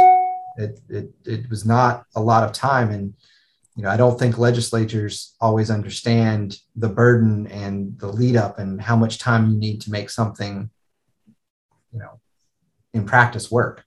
It, 0.57 0.81
it, 0.89 1.11
it 1.25 1.51
was 1.51 1.65
not 1.65 2.05
a 2.15 2.21
lot 2.21 2.45
of 2.45 2.53
time. 2.53 2.91
And, 2.91 3.15
you 3.77 3.83
know, 3.83 3.91
I 3.91 3.97
don't 3.97 4.19
think 4.19 4.37
legislatures 4.37 5.35
always 5.41 5.71
understand 5.71 6.59
the 6.77 6.89
burden 6.89 7.47
and 7.47 7.99
the 7.99 8.09
lead 8.09 8.37
up 8.37 8.59
and 8.59 8.81
how 8.81 8.97
much 8.97 9.19
time 9.19 9.51
you 9.51 9.57
need 9.57 9.81
to 9.83 9.91
make 9.91 10.11
something, 10.11 10.69
you 11.93 11.99
know, 11.99 12.21
in 12.93 13.07
practice 13.07 13.51
work. 13.51 13.85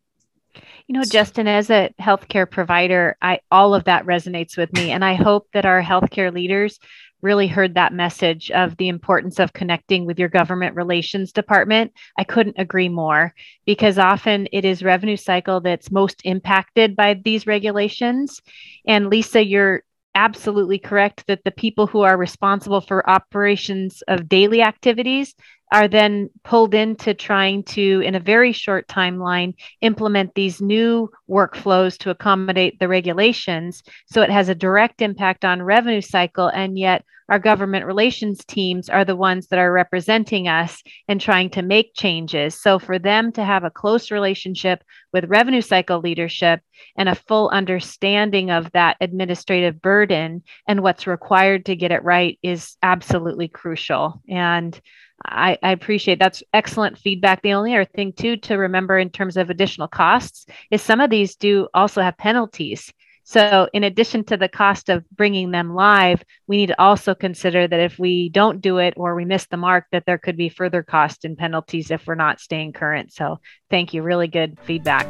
You 0.87 0.95
know, 0.95 1.03
Justin, 1.03 1.47
as 1.47 1.69
a 1.69 1.93
healthcare 1.99 2.49
provider, 2.49 3.17
I 3.21 3.39
all 3.49 3.73
of 3.73 3.85
that 3.85 4.05
resonates 4.05 4.57
with 4.57 4.73
me. 4.73 4.91
And 4.91 5.03
I 5.03 5.13
hope 5.13 5.47
that 5.53 5.65
our 5.65 5.81
healthcare 5.81 6.33
leaders 6.33 6.79
really 7.23 7.47
heard 7.47 7.73
that 7.73 7.93
message 7.93 8.51
of 8.51 8.77
the 8.77 8.89
importance 8.89 9.39
of 9.39 9.53
connecting 9.53 10.05
with 10.05 10.19
your 10.19 10.29
government 10.29 10.75
relations 10.75 11.31
department. 11.31 11.93
I 12.17 12.23
couldn't 12.23 12.59
agree 12.59 12.89
more 12.89 13.33
because 13.65 13.97
often 13.97 14.47
it 14.51 14.65
is 14.65 14.83
revenue 14.83 15.17
cycle 15.17 15.61
that's 15.61 15.91
most 15.91 16.21
impacted 16.25 16.95
by 16.95 17.15
these 17.15 17.47
regulations. 17.47 18.41
And 18.85 19.09
Lisa, 19.09 19.43
you're 19.43 19.83
absolutely 20.15 20.77
correct 20.77 21.25
that 21.27 21.43
the 21.43 21.51
people 21.51 21.87
who 21.87 22.01
are 22.01 22.17
responsible 22.17 22.81
for 22.81 23.09
operations 23.09 24.03
of 24.07 24.29
daily 24.29 24.61
activities 24.61 25.33
are 25.73 25.87
then 25.87 26.29
pulled 26.43 26.75
into 26.75 27.15
trying 27.15 27.63
to, 27.63 27.99
in 28.01 28.13
a 28.13 28.19
very 28.19 28.51
short 28.51 28.87
timeline, 28.87 29.55
implement 29.81 30.35
these 30.35 30.61
new 30.61 31.09
workflows 31.27 31.97
to 31.97 32.11
accommodate 32.11 32.77
the 32.79 32.87
regulations. 32.87 33.81
So 34.05 34.21
it 34.21 34.29
has 34.29 34.49
a 34.49 34.55
direct 34.55 35.01
impact 35.01 35.43
on 35.43 35.63
revenue 35.63 36.01
cycle, 36.01 36.47
and 36.47 36.77
yet 36.77 37.03
our 37.29 37.39
government 37.39 37.85
relations 37.85 38.45
teams 38.45 38.89
are 38.89 39.03
the 39.03 39.15
ones 39.15 39.47
that 39.47 39.57
are 39.57 39.71
representing 39.71 40.47
us 40.47 40.83
and 41.07 41.19
trying 41.19 41.49
to 41.51 41.63
make 41.63 41.95
changes. 41.95 42.61
So 42.61 42.77
for 42.77 42.99
them 42.99 43.31
to 43.31 43.43
have 43.43 43.63
a 43.63 43.71
close 43.71 44.11
relationship 44.11 44.83
with 45.11 45.25
revenue 45.25 45.61
cycle 45.61 45.99
leadership 45.99 46.59
and 46.97 47.09
a 47.09 47.15
full 47.15 47.49
understanding 47.49 48.51
of 48.51 48.71
that 48.73 48.97
administrative 49.01 49.81
burden 49.81 50.43
and 50.67 50.83
what's 50.83 51.07
required 51.07 51.65
to 51.65 51.75
get 51.75 51.91
it 51.91 52.03
right 52.03 52.37
is 52.43 52.75
absolutely 52.83 53.47
crucial. 53.47 54.21
And 54.29 54.79
I, 55.25 55.57
I, 55.63 55.71
appreciate 55.71 56.19
that's 56.19 56.43
excellent 56.53 56.97
feedback. 56.97 57.41
The 57.41 57.53
only 57.53 57.73
other 57.73 57.85
thing 57.85 58.13
too 58.13 58.37
to 58.37 58.55
remember 58.57 58.97
in 58.97 59.09
terms 59.09 59.37
of 59.37 59.49
additional 59.49 59.87
costs 59.87 60.45
is 60.69 60.81
some 60.81 60.99
of 60.99 61.09
these 61.09 61.35
do 61.35 61.67
also 61.73 62.01
have 62.01 62.17
penalties. 62.17 62.91
So 63.23 63.69
in 63.73 63.85
addition 63.85 64.25
to 64.25 64.37
the 64.37 64.49
cost 64.49 64.89
of 64.89 65.09
bringing 65.09 65.51
them 65.51 65.73
live, 65.73 66.23
we 66.47 66.57
need 66.57 66.67
to 66.67 66.81
also 66.81 67.15
consider 67.15 67.67
that 67.67 67.79
if 67.79 67.97
we 67.97 68.29
don't 68.29 68.59
do 68.59 68.79
it 68.79 68.95
or 68.97 69.15
we 69.15 69.23
miss 69.23 69.45
the 69.45 69.57
mark, 69.57 69.85
that 69.91 70.05
there 70.05 70.17
could 70.17 70.35
be 70.35 70.49
further 70.49 70.83
cost 70.83 71.23
and 71.23 71.37
penalties 71.37 71.89
if 71.89 72.05
we're 72.05 72.15
not 72.15 72.41
staying 72.41 72.73
current. 72.73 73.13
So 73.13 73.39
thank 73.69 73.93
you. 73.93 74.01
Really 74.03 74.27
good 74.27 74.59
feedback. 74.63 75.07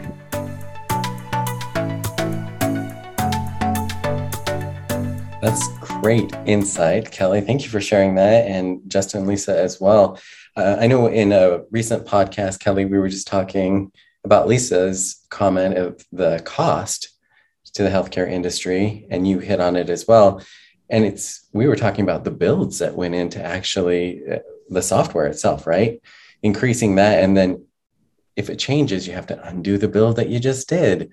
That's 5.43 5.67
great 5.79 6.33
insight, 6.45 7.11
Kelly. 7.11 7.41
Thank 7.41 7.63
you 7.63 7.69
for 7.69 7.81
sharing 7.81 8.15
that, 8.15 8.47
and 8.47 8.79
Justin 8.87 9.19
and 9.19 9.27
Lisa 9.27 9.61
as 9.61 9.77
well. 9.77 10.17
Uh, 10.55 10.77
I 10.79 10.87
know 10.87 11.07
in 11.07 11.33
a 11.33 11.63
recent 11.69 12.07
podcast, 12.07 12.61
Kelly, 12.61 12.85
we 12.85 12.97
were 12.97 13.09
just 13.09 13.27
talking 13.27 13.91
about 14.23 14.47
Lisa's 14.47 15.25
comment 15.29 15.77
of 15.77 16.01
the 16.13 16.41
cost 16.45 17.09
to 17.73 17.83
the 17.83 17.89
healthcare 17.89 18.25
industry, 18.25 19.05
and 19.11 19.27
you 19.27 19.39
hit 19.39 19.59
on 19.59 19.75
it 19.75 19.89
as 19.89 20.07
well. 20.07 20.41
And 20.89 21.03
it's 21.03 21.49
we 21.51 21.67
were 21.67 21.75
talking 21.75 22.03
about 22.03 22.23
the 22.23 22.31
builds 22.31 22.79
that 22.79 22.95
went 22.95 23.13
into 23.13 23.43
actually 23.43 24.21
uh, 24.25 24.39
the 24.69 24.81
software 24.81 25.27
itself, 25.27 25.67
right? 25.67 26.01
Increasing 26.41 26.95
that, 26.95 27.21
and 27.21 27.35
then 27.35 27.65
if 28.37 28.49
it 28.49 28.59
changes, 28.59 29.05
you 29.05 29.13
have 29.13 29.27
to 29.27 29.45
undo 29.45 29.77
the 29.77 29.89
build 29.89 30.15
that 30.15 30.29
you 30.29 30.39
just 30.39 30.69
did 30.69 31.11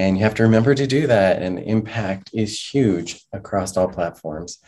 and 0.00 0.16
you 0.16 0.24
have 0.24 0.34
to 0.36 0.42
remember 0.44 0.74
to 0.74 0.86
do 0.86 1.06
that. 1.06 1.42
And 1.42 1.58
impact 1.58 2.30
is 2.32 2.58
huge 2.58 3.22
across 3.32 3.76
all 3.76 3.88
platforms. 3.88 4.58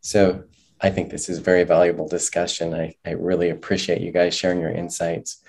So 0.00 0.44
I 0.80 0.90
think 0.90 1.10
this 1.10 1.28
is 1.30 1.38
very 1.38 1.64
valuable 1.64 2.08
discussion. 2.08 2.74
I, 2.74 2.96
I 3.04 3.12
really 3.12 3.48
appreciate 3.48 4.02
you 4.02 4.12
guys 4.12 4.34
sharing 4.34 4.60
your 4.60 4.70
insights. 4.70 5.42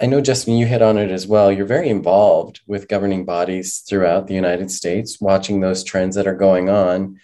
I 0.00 0.06
know, 0.06 0.20
Justin, 0.20 0.56
you 0.56 0.66
hit 0.66 0.82
on 0.82 0.98
it 0.98 1.10
as 1.10 1.26
well. 1.26 1.50
You're 1.50 1.66
very 1.66 1.88
involved 1.88 2.60
with 2.66 2.88
governing 2.88 3.24
bodies 3.24 3.78
throughout 3.78 4.26
the 4.26 4.34
United 4.34 4.70
States, 4.70 5.20
watching 5.20 5.60
those 5.60 5.82
trends 5.82 6.14
that 6.16 6.26
are 6.26 6.36
going 6.36 6.68
on. 6.68 7.18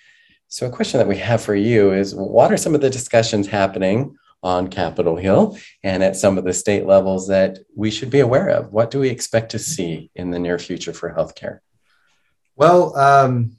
So, 0.49 0.67
a 0.67 0.71
question 0.71 0.99
that 0.99 1.07
we 1.09 1.19
have 1.19 1.43
for 1.43 1.55
you 1.55 1.93
is 1.93 2.15
what 2.15 2.53
are 2.53 2.57
some 2.57 2.75
of 2.75 2.81
the 2.81 2.91
discussions 2.91 3.47
happening 3.47 4.17
on 4.45 4.69
Capitol 4.69 5.17
Hill 5.17 5.59
and 5.83 6.03
at 6.05 6.17
some 6.17 6.37
of 6.37 6.45
the 6.45 6.53
state 6.53 6.87
levels 6.87 7.27
that 7.29 7.59
we 7.75 7.91
should 7.91 8.11
be 8.11 8.21
aware 8.21 8.49
of? 8.51 8.71
What 8.71 8.91
do 8.91 9.01
we 9.01 9.09
expect 9.09 9.51
to 9.53 9.59
see 9.59 10.11
in 10.15 10.31
the 10.31 10.39
near 10.39 10.59
future 10.59 10.93
for 10.93 11.13
healthcare? 11.13 11.61
Well, 12.55 12.97
um, 12.97 13.57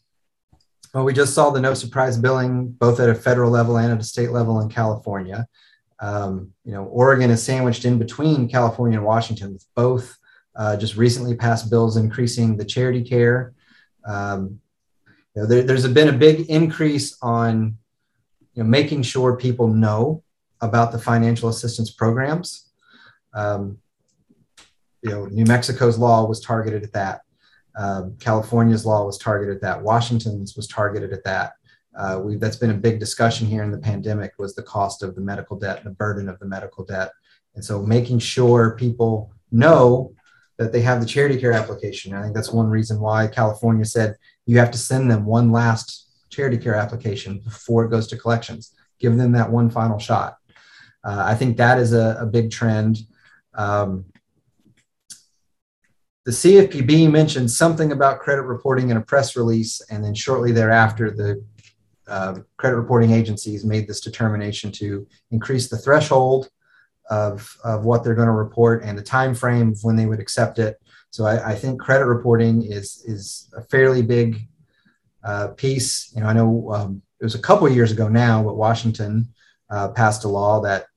well, 0.93 1.03
we 1.03 1.13
just 1.13 1.33
saw 1.33 1.49
the 1.49 1.59
no 1.59 1.73
surprise 1.73 2.17
billing 2.17 2.69
both 2.69 2.99
at 2.99 3.09
a 3.09 3.15
federal 3.15 3.51
level 3.51 3.77
and 3.77 3.91
at 3.91 3.99
a 3.99 4.03
state 4.03 4.31
level 4.31 4.61
in 4.61 4.69
California. 4.69 5.47
Um, 5.99 6.53
you 6.63 6.71
know, 6.71 6.85
Oregon 6.85 7.31
is 7.31 7.41
sandwiched 7.41 7.83
in 7.83 7.97
between 7.97 8.47
California 8.47 8.99
and 8.99 9.05
Washington, 9.05 9.53
with 9.53 9.65
both 9.75 10.15
uh, 10.55 10.77
just 10.77 10.95
recently 10.95 11.35
passed 11.35 11.69
bills 11.69 11.97
increasing 11.97 12.55
the 12.55 12.63
charity 12.63 13.03
care. 13.03 13.53
Um, 14.05 14.61
you 15.35 15.41
know, 15.41 15.47
there, 15.47 15.63
there's 15.63 15.87
been 15.87 16.09
a 16.09 16.17
big 16.17 16.41
increase 16.49 17.17
on 17.21 17.77
you 18.53 18.63
know, 18.63 18.69
making 18.69 19.01
sure 19.01 19.35
people 19.35 19.67
know 19.67 20.23
about 20.61 20.91
the 20.91 20.99
financial 20.99 21.49
assistance 21.49 21.91
programs. 21.91 22.71
Um, 23.33 23.77
you 25.01 25.09
know, 25.11 25.25
New 25.25 25.45
Mexico's 25.45 25.97
law 25.97 26.25
was 26.25 26.39
targeted 26.39 26.83
at 26.83 26.93
that. 26.93 27.21
Um, 27.77 28.15
California's 28.19 28.85
law 28.85 29.05
was 29.05 29.17
targeted 29.17 29.55
at 29.55 29.61
that. 29.61 29.81
Washington's 29.81 30.55
was 30.55 30.67
targeted 30.67 31.11
at 31.13 31.23
that. 31.25 31.53
uh, 31.95 32.19
we 32.23 32.35
that's 32.35 32.57
been 32.57 32.71
a 32.71 32.73
big 32.73 32.99
discussion 32.99 33.47
here 33.47 33.63
in 33.63 33.71
the 33.71 33.77
pandemic 33.77 34.33
was 34.37 34.53
the 34.53 34.63
cost 34.63 35.01
of 35.01 35.15
the 35.15 35.21
medical 35.21 35.57
debt 35.57 35.83
the 35.83 35.89
burden 35.89 36.27
of 36.27 36.37
the 36.39 36.45
medical 36.45 36.83
debt. 36.83 37.11
And 37.55 37.63
so 37.63 37.81
making 37.81 38.19
sure 38.19 38.75
people 38.75 39.31
know 39.51 40.13
that 40.57 40.71
they 40.71 40.81
have 40.81 40.99
the 40.99 41.05
charity 41.05 41.39
care 41.39 41.53
application. 41.53 42.13
I 42.13 42.21
think 42.21 42.35
that's 42.35 42.51
one 42.51 42.69
reason 42.69 42.99
why 42.99 43.27
California 43.27 43.85
said 43.85 44.15
you 44.45 44.57
have 44.59 44.71
to 44.71 44.77
send 44.77 45.09
them 45.09 45.25
one 45.25 45.51
last 45.51 46.09
charity 46.29 46.57
care 46.57 46.75
application 46.75 47.39
before 47.39 47.85
it 47.85 47.91
goes 47.91 48.07
to 48.07 48.17
collections. 48.17 48.73
Give 48.99 49.15
them 49.15 49.31
that 49.33 49.51
one 49.51 49.69
final 49.69 49.99
shot. 49.99 50.37
Uh, 51.05 51.23
I 51.25 51.35
think 51.35 51.57
that 51.57 51.77
is 51.77 51.93
a, 51.93 52.17
a 52.19 52.25
big 52.25 52.51
trend. 52.51 52.97
Um, 53.53 54.05
the 56.25 56.31
CFPB 56.31 57.11
mentioned 57.11 57.51
something 57.51 57.91
about 57.91 58.19
credit 58.19 58.41
reporting 58.41 58.89
in 58.89 58.97
a 58.97 59.01
press 59.01 59.35
release, 59.35 59.79
and 59.91 60.03
then 60.03 60.15
shortly 60.15 60.51
thereafter, 60.51 61.11
the 61.11 61.43
uh, 62.07 62.39
credit 62.57 62.77
reporting 62.77 63.11
agencies 63.11 63.63
made 63.63 63.87
this 63.87 64.01
determination 64.01 64.71
to 64.71 65.07
increase 65.29 65.69
the 65.69 65.77
threshold 65.77 66.49
of, 67.11 67.55
of 67.63 67.85
what 67.85 68.03
they're 68.03 68.15
going 68.15 68.27
to 68.27 68.33
report 68.33 68.83
and 68.83 68.97
the 68.97 69.03
time 69.03 69.35
frame 69.35 69.69
of 69.69 69.79
when 69.83 69.95
they 69.95 70.07
would 70.07 70.19
accept 70.19 70.57
it. 70.57 70.81
So 71.11 71.25
I, 71.25 71.51
I 71.51 71.55
think 71.55 71.79
credit 71.79 72.05
reporting 72.05 72.63
is 72.63 73.03
is 73.05 73.49
a 73.55 73.61
fairly 73.61 74.01
big 74.01 74.47
uh, 75.23 75.49
piece. 75.49 76.11
You 76.15 76.21
know, 76.21 76.27
I 76.27 76.33
know 76.33 76.71
um, 76.73 77.01
it 77.21 77.23
was 77.23 77.35
a 77.35 77.39
couple 77.39 77.69
years 77.69 77.91
ago 77.91 78.09
now, 78.09 78.43
but 78.43 78.57
Washington 78.57 79.29
uh, 79.69 79.89
passed 79.89 80.25
a 80.25 80.27
law 80.27 80.61
that 80.61 80.87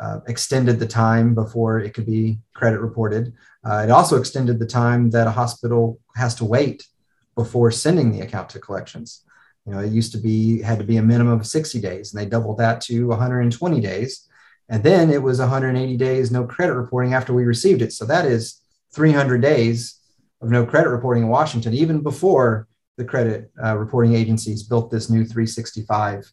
uh, 0.00 0.20
extended 0.26 0.78
the 0.78 0.86
time 0.86 1.34
before 1.34 1.80
it 1.80 1.94
could 1.94 2.06
be 2.06 2.38
credit 2.54 2.80
reported. 2.80 3.32
Uh, 3.64 3.82
it 3.84 3.90
also 3.90 4.16
extended 4.16 4.58
the 4.58 4.66
time 4.66 5.10
that 5.10 5.26
a 5.26 5.30
hospital 5.30 5.98
has 6.16 6.34
to 6.36 6.44
wait 6.44 6.86
before 7.34 7.70
sending 7.70 8.10
the 8.10 8.20
account 8.20 8.48
to 8.50 8.58
collections. 8.58 9.24
You 9.66 9.72
know, 9.72 9.80
it 9.80 9.92
used 9.92 10.12
to 10.12 10.18
be 10.18 10.62
had 10.62 10.78
to 10.78 10.84
be 10.84 10.96
a 10.96 11.02
minimum 11.02 11.40
of 11.40 11.46
60 11.46 11.80
days, 11.80 12.12
and 12.12 12.20
they 12.20 12.28
doubled 12.28 12.58
that 12.58 12.80
to 12.82 13.06
120 13.08 13.80
days. 13.80 14.26
And 14.68 14.82
then 14.82 15.10
it 15.10 15.22
was 15.22 15.38
180 15.38 15.96
days 15.96 16.30
no 16.30 16.44
credit 16.44 16.74
reporting 16.74 17.14
after 17.14 17.32
we 17.32 17.44
received 17.44 17.82
it. 17.82 17.92
So 17.92 18.04
that 18.06 18.26
is 18.26 18.60
300 18.94 19.40
days 19.40 20.00
of 20.40 20.50
no 20.50 20.64
credit 20.64 20.90
reporting 20.90 21.24
in 21.24 21.28
Washington, 21.28 21.74
even 21.74 22.00
before 22.00 22.68
the 22.96 23.04
credit 23.04 23.50
uh, 23.62 23.76
reporting 23.76 24.14
agencies 24.14 24.62
built 24.62 24.90
this 24.90 25.08
new 25.08 25.24
365 25.24 26.30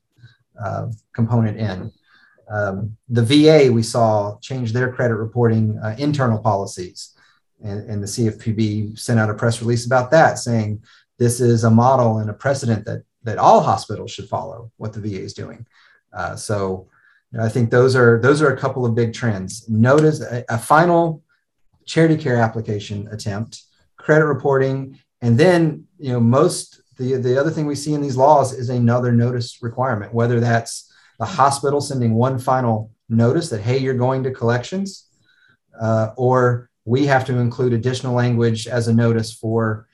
uh, 0.63 0.87
component 1.13 1.57
in. 1.57 1.91
Um, 2.49 2.97
the 3.09 3.23
VA, 3.23 3.71
we 3.71 3.83
saw 3.83 4.37
change 4.39 4.73
their 4.73 4.91
credit 4.91 5.15
reporting 5.15 5.77
uh, 5.79 5.95
internal 5.97 6.39
policies. 6.39 7.15
And, 7.63 7.89
and 7.89 8.03
the 8.03 8.07
CFPB 8.07 8.99
sent 8.99 9.19
out 9.19 9.29
a 9.29 9.33
press 9.33 9.61
release 9.61 9.85
about 9.85 10.11
that, 10.11 10.37
saying 10.39 10.83
this 11.17 11.39
is 11.39 11.63
a 11.63 11.71
model 11.71 12.19
and 12.19 12.29
a 12.29 12.33
precedent 12.33 12.85
that, 12.85 13.03
that 13.23 13.37
all 13.37 13.61
hospitals 13.61 14.11
should 14.11 14.27
follow 14.27 14.71
what 14.77 14.93
the 14.93 14.99
VA 14.99 15.21
is 15.21 15.33
doing. 15.33 15.65
Uh, 16.13 16.35
so 16.35 16.87
you 17.31 17.39
know, 17.39 17.45
I 17.45 17.49
think 17.49 17.69
those 17.69 17.95
are 17.95 18.19
those 18.21 18.41
are 18.41 18.53
a 18.53 18.57
couple 18.57 18.85
of 18.85 18.95
big 18.95 19.13
trends. 19.13 19.67
Notice 19.67 20.21
a, 20.21 20.45
a 20.49 20.57
final 20.57 21.23
charity 21.85 22.17
care 22.17 22.37
application 22.37 23.07
attempt, 23.11 23.63
credit 23.97 24.25
reporting, 24.25 24.99
and 25.21 25.37
then 25.37 25.85
you 25.97 26.13
know 26.13 26.19
most 26.19 26.81
the 26.97 27.15
the 27.15 27.39
other 27.39 27.51
thing 27.51 27.65
we 27.65 27.75
see 27.75 27.93
in 27.93 28.01
these 28.01 28.15
laws 28.15 28.53
is 28.53 28.69
another 28.69 29.11
notice 29.11 29.61
requirement, 29.61 30.13
whether 30.13 30.39
that's 30.39 30.91
the 31.19 31.25
hospital 31.25 31.81
sending 31.81 32.13
one 32.13 32.39
final 32.39 32.91
notice 33.09 33.49
that, 33.49 33.61
hey, 33.61 33.77
you're 33.77 33.93
going 33.93 34.23
to 34.23 34.31
collections, 34.31 35.07
uh, 35.79 36.09
or 36.17 36.69
we 36.85 37.05
have 37.05 37.25
to 37.25 37.37
include 37.37 37.73
additional 37.73 38.13
language 38.13 38.67
as 38.67 38.87
a 38.87 38.93
notice 38.93 39.33
for, 39.33 39.87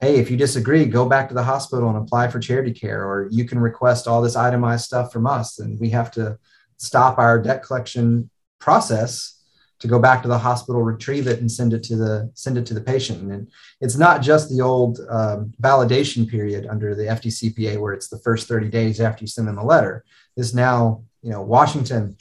hey, 0.00 0.16
if 0.16 0.30
you 0.30 0.36
disagree, 0.36 0.84
go 0.84 1.08
back 1.08 1.28
to 1.28 1.34
the 1.34 1.42
hospital 1.42 1.88
and 1.88 1.98
apply 1.98 2.28
for 2.28 2.38
charity 2.38 2.72
care, 2.72 3.04
or 3.04 3.28
you 3.30 3.44
can 3.44 3.58
request 3.58 4.06
all 4.06 4.22
this 4.22 4.36
itemized 4.36 4.84
stuff 4.84 5.12
from 5.12 5.26
us, 5.26 5.58
and 5.58 5.78
we 5.80 5.90
have 5.90 6.10
to 6.12 6.38
stop 6.76 7.18
our 7.18 7.40
debt 7.40 7.62
collection 7.62 8.30
process 8.58 9.34
to 9.80 9.88
go 9.88 9.98
back 9.98 10.22
to 10.22 10.28
the 10.28 10.38
hospital, 10.38 10.82
retrieve 10.82 11.26
it, 11.26 11.40
and 11.40 11.50
send 11.50 11.74
it 11.74 11.82
to 11.82 11.96
the 11.96 12.30
send 12.34 12.56
it 12.56 12.64
to 12.64 12.74
the 12.74 12.80
patient. 12.80 13.30
And 13.30 13.48
it's 13.80 13.96
not 13.96 14.22
just 14.22 14.48
the 14.48 14.62
old 14.62 15.00
um, 15.10 15.52
validation 15.60 16.28
period 16.28 16.66
under 16.66 16.94
the 16.94 17.02
FDCPA 17.02 17.78
where 17.78 17.92
it's 17.92 18.08
the 18.08 18.20
first 18.20 18.48
30 18.48 18.70
days 18.70 19.00
after 19.00 19.24
you 19.24 19.26
send 19.26 19.48
them 19.48 19.58
a 19.58 19.64
letter 19.64 20.04
is 20.36 20.54
now, 20.54 21.04
you 21.22 21.30
know, 21.30 21.42
Washington, 21.42 22.16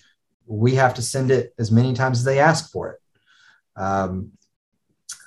we 0.45 0.76
have 0.76 0.93
to 0.95 1.02
send 1.02 1.32
it 1.32 1.54
as 1.58 1.71
many 1.71 1.93
times 1.93 2.19
as 2.19 2.26
they 2.26 2.39
ask 2.39 2.71
for 2.71 2.91
it. 2.91 2.99
Um, 3.76 4.32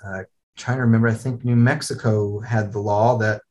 uh, 0.04 0.22
trying 0.56 0.78
to 0.78 0.82
remember, 0.82 1.08
I 1.08 1.14
think 1.14 1.44
New 1.44 1.56
Mexico 1.56 2.40
had 2.40 2.72
the 2.72 2.80
law 2.80 3.18
that 3.18 3.42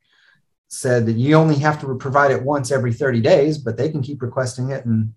said 0.68 1.06
that 1.06 1.14
you 1.14 1.36
only 1.36 1.56
have 1.56 1.80
to 1.82 1.96
provide 1.96 2.32
it 2.32 2.44
once 2.44 2.72
every 2.72 2.94
30 2.94 3.22
days, 3.22 3.58
but 3.58 3.78
they 3.78 3.90
can 3.90 4.02
keep 4.02 4.22
requesting 4.22 4.72
it 4.72 4.86
and 4.86 5.14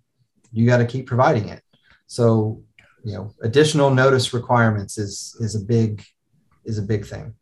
you 0.52 0.66
got 0.66 0.78
to 0.78 0.86
keep 0.86 1.06
providing 1.06 1.48
it. 1.48 1.62
So, 2.06 2.62
you 3.04 3.14
know, 3.14 3.32
additional 3.42 3.90
notice 3.90 4.32
requirements 4.32 4.98
is 4.98 5.36
is 5.40 5.54
a 5.54 5.60
big 5.60 6.04
is 6.64 6.78
a 6.78 6.82
big 6.82 7.06
thing. 7.06 7.34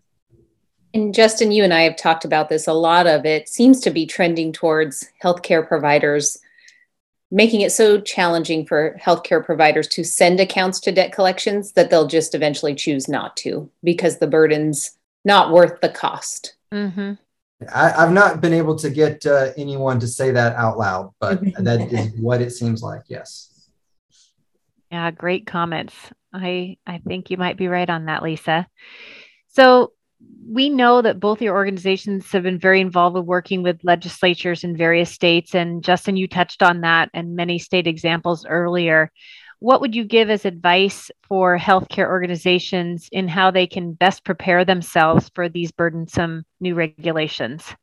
And 0.95 1.15
Justin, 1.15 1.53
you 1.53 1.63
and 1.63 1.75
I 1.75 1.83
have 1.83 1.97
talked 1.97 2.25
about 2.25 2.49
this. 2.49 2.67
A 2.67 2.73
lot 2.73 3.07
of 3.07 3.27
it 3.27 3.49
seems 3.49 3.81
to 3.81 3.91
be 3.91 4.07
trending 4.07 4.53
towards 4.53 5.07
healthcare 5.23 5.67
providers 5.67 6.39
making 7.31 7.61
it 7.61 7.73
so 7.73 8.01
challenging 8.01 8.65
for 8.67 8.97
healthcare 9.03 9.45
providers 9.45 9.89
to 9.89 10.05
send 10.05 10.39
accounts 10.39 10.79
to 10.81 10.93
debt 10.93 11.13
collections 11.13 11.73
that 11.73 11.91
they'll 11.91 12.07
just 12.07 12.35
eventually 12.35 12.75
choose 12.75 13.09
not 13.09 13.37
to 13.37 13.69
because 13.83 14.19
the 14.19 14.27
burden's 14.27 14.97
not 15.25 15.53
worth 15.53 15.81
the 15.81 15.89
cost. 15.89 16.55
Mm-hmm. 16.73 17.15
I, 17.73 17.89
have 17.91 18.13
not 18.13 18.41
been 18.41 18.53
able 18.53 18.77
to 18.77 18.91
get 18.91 19.25
uh, 19.27 19.53
anyone 19.57 19.99
to 20.01 20.07
say 20.07 20.31
that 20.31 20.55
out 20.57 20.79
loud, 20.79 21.13
but 21.19 21.41
that 21.59 21.81
is 21.93 22.13
what 22.21 22.41
it 22.41 22.51
seems 22.51 22.83
like. 22.83 23.03
Yes. 23.09 23.69
Yeah, 24.93 25.11
great 25.11 25.47
comments. 25.47 25.95
I 26.33 26.77
I 26.87 26.99
think 26.99 27.31
you 27.31 27.39
might 27.39 27.57
be 27.57 27.67
right 27.67 27.89
on 27.89 28.07
that, 28.07 28.23
Lisa. 28.23 28.69
So 29.49 29.93
we 30.49 30.71
know 30.71 31.03
that 31.03 31.21
both 31.21 31.43
your 31.43 31.55
organizations 31.55 32.31
have 32.33 32.43
been 32.43 32.59
very 32.59 32.81
involved 32.81 33.17
with 33.17 33.25
working 33.25 33.63
with 33.63 33.83
legislatures 33.83 34.65
in 34.65 34.77
various 34.77 35.11
states. 35.11 35.55
And 35.55 35.83
Justin, 35.83 36.17
you 36.17 36.29
touched 36.29 36.63
on 36.63 36.81
that 36.83 37.11
and 37.13 37.37
many 37.37 37.59
state 37.59 37.87
examples 37.87 38.47
earlier. 38.47 39.11
What 39.59 39.81
would 39.81 39.95
you 39.95 40.05
give 40.05 40.31
as 40.31 40.45
advice 40.45 41.11
for 41.23 41.59
healthcare 41.59 42.09
organizations 42.09 43.09
in 43.11 43.27
how 43.27 43.51
they 43.51 43.67
can 43.67 43.93
best 43.93 44.25
prepare 44.25 44.65
themselves 44.65 45.31
for 45.35 45.49
these 45.49 45.73
burdensome 45.73 46.45
new 46.61 46.75
regulations? 46.75 47.75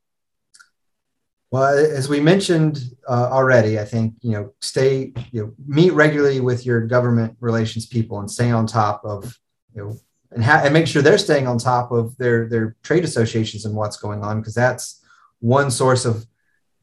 Well, 1.52 1.78
as 1.78 2.10
we 2.10 2.20
mentioned 2.20 2.80
uh, 3.08 3.30
already, 3.32 3.80
I 3.80 3.86
think 3.86 4.16
you 4.22 4.32
know 4.32 4.54
stay 4.62 5.14
you 5.32 5.44
know 5.44 5.54
meet 5.68 5.92
regularly 5.92 6.40
with 6.40 6.66
your 6.66 6.82
government 6.82 7.38
relations 7.40 7.86
people 7.86 8.20
and 8.20 8.30
stay 8.30 8.50
on 8.50 8.66
top 8.66 9.02
of 9.06 9.38
you 9.76 9.84
know 9.84 9.98
and, 10.34 10.44
ha- 10.44 10.62
and 10.64 10.74
make 10.74 10.88
sure 10.88 11.02
they're 11.02 11.18
staying 11.18 11.48
on 11.48 11.58
top 11.58 11.92
of 11.92 12.18
their 12.18 12.48
their 12.50 12.76
trade 12.84 13.04
associations 13.04 13.66
and 13.66 13.76
what's 13.76 13.98
going 13.98 14.24
on 14.24 14.40
because 14.40 14.56
that's 14.56 15.04
one 15.40 15.70
source 15.70 16.06
of 16.06 16.26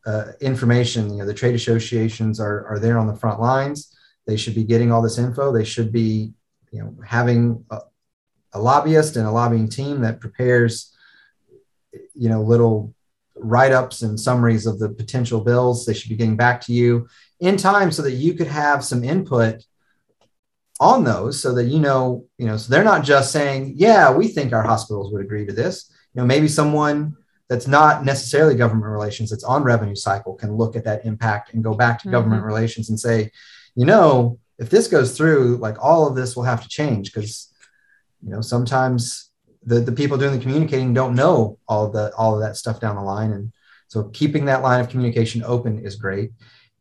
uh, 0.06 0.32
information. 0.40 1.10
You 1.10 1.18
know, 1.18 1.26
the 1.26 1.34
trade 1.34 1.54
associations 1.54 2.40
are 2.40 2.66
are 2.66 2.78
there 2.78 2.98
on 2.98 3.06
the 3.06 3.16
front 3.16 3.40
lines. 3.40 3.96
They 4.26 4.36
should 4.36 4.54
be 4.54 4.64
getting 4.64 4.92
all 4.92 5.02
this 5.02 5.18
info. 5.18 5.52
They 5.52 5.64
should 5.64 5.92
be 5.92 6.32
you 6.70 6.80
know 6.80 6.94
having 7.04 7.64
a, 7.70 7.80
a 8.52 8.60
lobbyist 8.60 9.16
and 9.16 9.26
a 9.26 9.30
lobbying 9.30 9.68
team 9.68 10.00
that 10.02 10.20
prepares 10.20 10.94
you 12.14 12.28
know 12.28 12.42
little 12.42 12.94
write-ups 13.36 14.02
and 14.02 14.20
summaries 14.20 14.66
of 14.66 14.78
the 14.78 14.88
potential 14.88 15.40
bills 15.40 15.86
they 15.86 15.94
should 15.94 16.10
be 16.10 16.16
getting 16.16 16.36
back 16.36 16.60
to 16.60 16.72
you 16.72 17.08
in 17.40 17.56
time 17.56 17.90
so 17.90 18.02
that 18.02 18.12
you 18.12 18.34
could 18.34 18.46
have 18.46 18.84
some 18.84 19.02
input 19.02 19.64
on 20.80 21.04
those 21.04 21.40
so 21.40 21.54
that 21.54 21.66
you 21.66 21.78
know, 21.78 22.24
you 22.38 22.46
know, 22.46 22.56
so 22.56 22.72
they're 22.72 22.82
not 22.82 23.04
just 23.04 23.30
saying, 23.30 23.74
yeah, 23.76 24.10
we 24.10 24.26
think 24.26 24.52
our 24.52 24.62
hospitals 24.62 25.12
would 25.12 25.22
agree 25.22 25.46
to 25.46 25.52
this. 25.52 25.92
You 26.14 26.22
know, 26.22 26.26
maybe 26.26 26.48
someone 26.48 27.14
that's 27.50 27.66
not 27.66 28.04
necessarily 28.04 28.54
government 28.54 28.90
relations, 28.90 29.30
that's 29.30 29.44
on 29.44 29.62
revenue 29.62 29.94
cycle 29.94 30.34
can 30.34 30.56
look 30.56 30.76
at 30.76 30.84
that 30.84 31.04
impact 31.04 31.52
and 31.52 31.62
go 31.62 31.74
back 31.74 31.98
to 31.98 32.04
mm-hmm. 32.04 32.12
government 32.12 32.44
relations 32.44 32.88
and 32.88 32.98
say, 32.98 33.30
you 33.74 33.84
know, 33.84 34.38
if 34.58 34.70
this 34.70 34.88
goes 34.88 35.16
through, 35.16 35.58
like 35.58 35.76
all 35.82 36.06
of 36.06 36.16
this 36.16 36.34
will 36.34 36.44
have 36.44 36.62
to 36.62 36.68
change 36.68 37.12
because, 37.12 37.52
you 38.22 38.30
know, 38.30 38.40
sometimes 38.40 39.30
the, 39.64 39.80
the 39.80 39.92
people 39.92 40.16
doing 40.16 40.32
the 40.32 40.42
communicating 40.42 40.94
don't 40.94 41.14
know 41.14 41.58
all 41.68 41.86
of 41.86 41.92
the 41.92 42.12
all 42.16 42.34
of 42.34 42.40
that 42.40 42.56
stuff 42.56 42.80
down 42.80 42.96
the 42.96 43.02
line. 43.02 43.32
And 43.32 43.52
so 43.88 44.04
keeping 44.04 44.46
that 44.46 44.62
line 44.62 44.80
of 44.80 44.88
communication 44.88 45.42
open 45.44 45.84
is 45.84 45.96
great. 45.96 46.30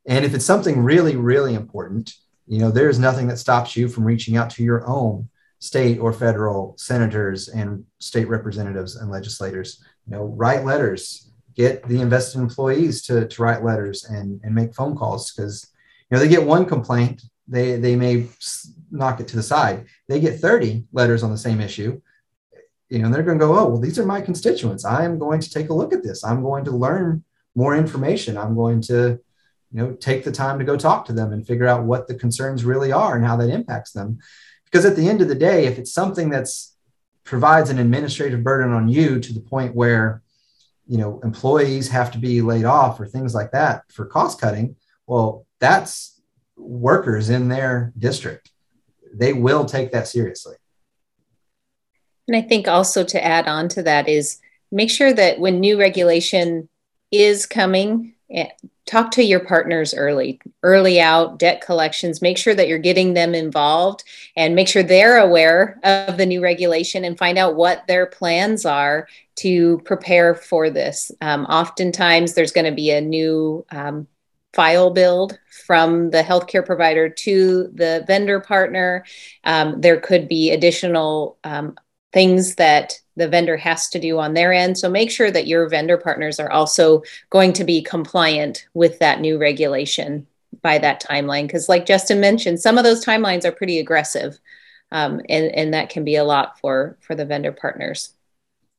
And 0.06 0.24
if 0.24 0.34
it's 0.34 0.46
something 0.46 0.82
really, 0.82 1.16
really 1.18 1.54
important, 1.54 2.14
you 2.50 2.58
know, 2.58 2.72
there 2.72 2.90
is 2.90 2.98
nothing 2.98 3.28
that 3.28 3.38
stops 3.38 3.78
you 3.78 3.88
from 3.88 4.04
reaching 4.04 4.36
out 4.36 4.50
to 4.52 4.64
your 4.64 4.86
own 4.88 5.30
state 5.60 6.00
or 6.00 6.12
federal 6.12 6.74
senators 6.78 7.48
and 7.48 7.86
state 8.00 8.28
representatives 8.28 8.96
and 8.96 9.12
legislators. 9.12 9.84
You 10.08 10.16
know, 10.16 10.24
write 10.24 10.66
letters, 10.66 11.32
get 11.56 11.88
the 11.88 12.02
invested 12.02 12.40
employees 12.40 13.04
to, 13.04 13.28
to 13.28 13.42
write 13.44 13.64
letters 13.64 14.06
and, 14.06 14.42
and 14.44 14.56
make 14.56 14.74
phone 14.74 14.98
calls 14.98 15.32
because, 15.32 15.72
you 16.10 16.18
know, 16.18 16.24
they 16.24 16.28
get 16.28 16.44
one 16.44 16.66
complaint, 16.66 17.22
they, 17.48 17.76
they 17.76 17.96
may 17.96 18.26
knock 18.90 19.20
it 19.20 19.28
to 19.28 19.36
the 19.36 19.44
side. 19.44 19.86
They 20.08 20.20
get 20.20 20.40
30 20.40 20.86
letters 20.92 21.22
on 21.22 21.30
the 21.30 21.38
same 21.38 21.62
issue. 21.62 22.02
You 22.90 22.98
know, 22.98 23.12
they're 23.12 23.22
going 23.22 23.38
to 23.38 23.46
go, 23.46 23.60
oh, 23.60 23.68
well, 23.68 23.80
these 23.80 24.00
are 24.00 24.06
my 24.08 24.22
constituents. 24.22 24.86
I 24.86 25.06
am 25.06 25.20
going 25.20 25.40
to 25.42 25.52
take 25.52 25.70
a 25.70 25.76
look 25.76 25.94
at 25.94 26.04
this. 26.04 26.24
I'm 26.24 26.42
going 26.42 26.66
to 26.66 26.72
learn 26.72 27.24
more 27.54 27.76
information. 27.76 28.40
I'm 28.40 28.56
going 28.56 28.82
to, 28.84 29.20
you 29.72 29.82
know, 29.82 29.94
take 29.94 30.24
the 30.24 30.32
time 30.32 30.60
to 30.60 30.66
go 30.66 30.76
talk 30.76 31.06
to 31.06 31.14
them 31.14 31.32
and 31.32 31.46
figure 31.46 31.68
out 31.68 31.84
what 31.84 32.08
the 32.08 32.16
concerns 32.16 32.66
really 32.66 32.92
are 32.92 33.16
and 33.16 33.26
how 33.26 33.36
that 33.38 33.50
impacts 33.50 33.92
them. 33.92 34.20
Because 34.66 34.86
at 34.86 34.96
the 34.96 35.08
end 35.08 35.22
of 35.22 35.28
the 35.28 35.36
day, 35.36 35.66
if 35.66 35.78
it's 35.78 35.94
something 35.94 36.30
that's 36.30 36.76
provides 37.24 37.70
an 37.70 37.78
administrative 37.78 38.44
burden 38.44 38.74
on 38.74 38.90
you 38.90 39.20
to 39.20 39.34
the 39.34 39.40
point 39.40 39.76
where, 39.76 40.24
you 40.88 40.98
know, 40.98 41.20
employees 41.24 41.90
have 41.90 42.12
to 42.12 42.18
be 42.18 42.42
laid 42.42 42.66
off 42.66 43.00
or 43.00 43.06
things 43.06 43.36
like 43.36 43.52
that 43.52 43.84
for 43.92 44.06
cost 44.06 44.42
cutting, 44.42 44.76
well, 45.06 45.46
that's 45.60 46.20
workers 46.58 47.30
in 47.30 47.48
their 47.48 47.94
district. 47.98 48.52
They 49.14 49.34
will 49.34 49.66
take 49.66 49.92
that 49.92 50.08
seriously. 50.08 50.56
And 52.28 52.36
I 52.36 52.42
think 52.42 52.68
also 52.68 53.04
to 53.04 53.24
add 53.24 53.48
on 53.48 53.70
to 53.70 53.84
that 53.84 54.08
is 54.10 54.40
make 54.72 54.90
sure 54.90 55.14
that 55.14 55.40
when 55.40 55.60
new 55.60 55.80
regulation 55.80 56.70
is 57.12 57.46
coming, 57.46 58.14
talk 58.86 59.12
to 59.12 59.24
your 59.24 59.40
partners 59.40 59.94
early, 59.94 60.40
early 60.64 61.00
out 61.00 61.40
debt 61.40 61.62
collections. 61.62 62.22
Make 62.22 62.38
sure 62.38 62.56
that 62.56 62.68
you're 62.68 62.80
getting 62.80 63.14
them 63.14 63.34
involved 63.36 64.04
and 64.36 64.56
make 64.56 64.68
sure 64.68 64.84
they're 64.84 65.18
aware 65.18 65.80
of 65.84 66.18
the 66.18 66.26
new 66.26 66.42
regulation 66.42 67.06
and 67.06 67.18
find 67.18 67.38
out 67.38 67.56
what 67.56 67.86
their 67.88 68.06
plans 68.06 68.66
are 68.66 69.08
to 69.38 69.80
prepare 69.86 70.36
for 70.36 70.70
this. 70.70 71.12
Um, 71.22 71.46
oftentimes, 71.46 72.34
there's 72.34 72.52
going 72.52 72.66
to 72.66 72.76
be 72.76 72.92
a 72.92 73.02
new 73.02 73.66
um, 73.72 74.08
file 74.54 74.90
build 74.90 75.40
from 75.66 76.10
the 76.10 76.24
healthcare 76.24 76.66
provider 76.66 77.10
to 77.10 77.70
the 77.74 78.04
vendor 78.08 78.40
partner. 78.40 79.06
Um, 79.44 79.82
there 79.82 80.00
could 80.00 80.28
be 80.28 80.52
additional 80.52 81.38
um, 81.44 81.78
things 82.12 82.56
that 82.56 83.00
the 83.20 83.28
vendor 83.28 83.58
has 83.58 83.90
to 83.90 84.00
do 84.00 84.18
on 84.18 84.34
their 84.34 84.52
end. 84.52 84.78
So 84.78 84.90
make 84.90 85.12
sure 85.12 85.30
that 85.30 85.46
your 85.46 85.70
vendor 85.70 85.98
partners 85.98 86.40
are 86.40 86.50
also 86.50 87.04
going 87.30 87.54
to 87.54 87.64
be 87.64 87.82
compliant 87.82 88.68
with 88.74 88.98
that 89.00 89.22
new 89.22 89.38
regulation 89.38 90.26
by 90.62 90.80
that 90.80 91.04
timeline. 91.04 91.44
Because, 91.44 91.70
like 91.70 91.86
Justin 91.86 92.20
mentioned, 92.20 92.60
some 92.60 92.78
of 92.78 92.84
those 92.84 93.06
timelines 93.06 93.46
are 93.46 93.52
pretty 93.52 93.80
aggressive, 93.80 94.40
um, 94.92 95.22
and 95.30 95.54
and 95.54 95.74
that 95.74 95.90
can 95.90 96.04
be 96.04 96.16
a 96.16 96.24
lot 96.24 96.60
for 96.60 96.98
for 97.02 97.14
the 97.14 97.26
vendor 97.26 97.52
partners. 97.52 98.14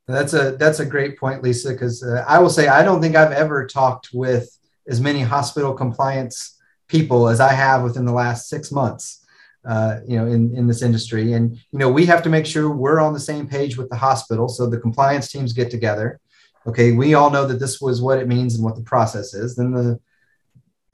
That's 0.09 0.33
a 0.33 0.53
that's 0.53 0.81
a 0.81 0.87
great 0.87 1.19
point, 1.19 1.43
Lisa. 1.43 1.71
Because 1.71 2.03
uh, 2.03 2.25
I 2.27 2.41
will 2.41 2.51
say 2.51 2.67
I 2.67 2.83
don't 2.83 3.01
think 3.01 3.15
I've 3.15 3.33
ever 3.33 3.67
talked 3.67 4.11
with 4.13 4.59
as 4.89 5.01
many 5.01 5.21
hospital 5.21 5.75
compliance 5.75 6.59
people 6.89 7.29
as 7.29 7.39
I 7.39 7.53
have 7.53 7.85
within 7.85 8.05
the 8.05 8.13
last 8.13 8.49
six 8.49 8.73
months 8.73 9.20
uh, 9.65 10.01
you 10.07 10.17
know, 10.17 10.27
in, 10.27 10.55
in 10.57 10.67
this 10.67 10.83
industry. 10.83 11.33
And, 11.35 11.57
you 11.73 11.79
know, 11.79 11.91
we 11.91 12.07
have 12.07 12.23
to 12.23 12.29
make 12.29 12.47
sure 12.47 12.71
we're 12.71 13.01
on 13.01 13.13
the 13.13 13.21
same 13.21 13.47
page 13.47 13.77
with 13.77 13.89
the 13.91 13.97
hospital. 13.97 14.49
So 14.49 14.67
the 14.67 14.81
compliance 14.81 15.31
teams 15.31 15.53
get 15.53 15.71
together. 15.71 16.21
Okay, 16.67 16.93
we 16.93 17.15
all 17.15 17.31
know 17.31 17.47
that 17.47 17.59
this 17.59 17.81
was 17.81 18.03
what 18.03 18.19
it 18.19 18.29
means 18.29 18.55
and 18.55 18.65
what 18.65 18.77
the 18.77 18.83
process 18.83 19.35
is. 19.35 19.57
Then 19.57 19.73
the 19.73 20.01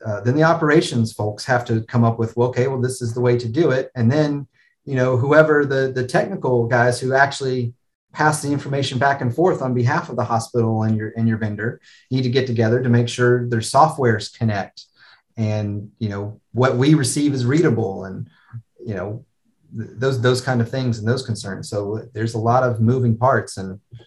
uh, 0.05 0.21
then 0.21 0.37
the 0.37 0.43
operations 0.43 1.13
folks 1.13 1.45
have 1.45 1.65
to 1.65 1.83
come 1.83 2.05
up 2.05 2.19
with, 2.19 2.37
well, 2.37 2.49
okay, 2.49 2.69
well, 2.69 2.81
this 2.81 3.01
is 3.01 3.15
the 3.15 3.21
way 3.21 3.37
to 3.37 3.49
do 3.49 3.71
it. 3.71 3.91
And 3.97 4.13
then, 4.13 4.47
you 4.85 4.95
know, 4.95 5.17
whoever 5.17 5.65
the 5.65 5.91
the 5.93 6.07
technical 6.07 6.67
guys 6.67 7.01
who 7.01 7.15
actually 7.15 7.75
pass 8.13 8.41
the 8.41 8.53
information 8.53 8.99
back 8.99 9.21
and 9.21 9.35
forth 9.35 9.61
on 9.63 9.75
behalf 9.75 10.09
of 10.09 10.17
the 10.17 10.25
hospital 10.25 10.85
and 10.85 10.97
your 10.97 11.13
and 11.17 11.29
your 11.29 11.39
vendor 11.39 11.81
need 12.11 12.23
to 12.23 12.31
get 12.31 12.47
together 12.47 12.83
to 12.83 12.89
make 12.89 13.09
sure 13.09 13.49
their 13.49 13.61
softwares 13.61 14.37
connect 14.37 14.85
and 15.37 15.91
you 15.99 16.09
know 16.09 16.41
what 16.53 16.77
we 16.77 16.95
receive 16.95 17.35
is 17.35 17.45
readable 17.45 18.05
and 18.05 18.31
you 18.87 18.95
know 18.95 19.25
those 19.73 20.21
those 20.23 20.41
kind 20.41 20.61
of 20.61 20.71
things 20.71 20.99
and 20.99 21.07
those 21.07 21.27
concerns. 21.27 21.69
So 21.69 22.09
there's 22.15 22.35
a 22.35 22.39
lot 22.39 22.63
of 22.63 22.81
moving 22.81 23.17
parts 23.17 23.57
and 23.57 23.81
you 23.93 23.99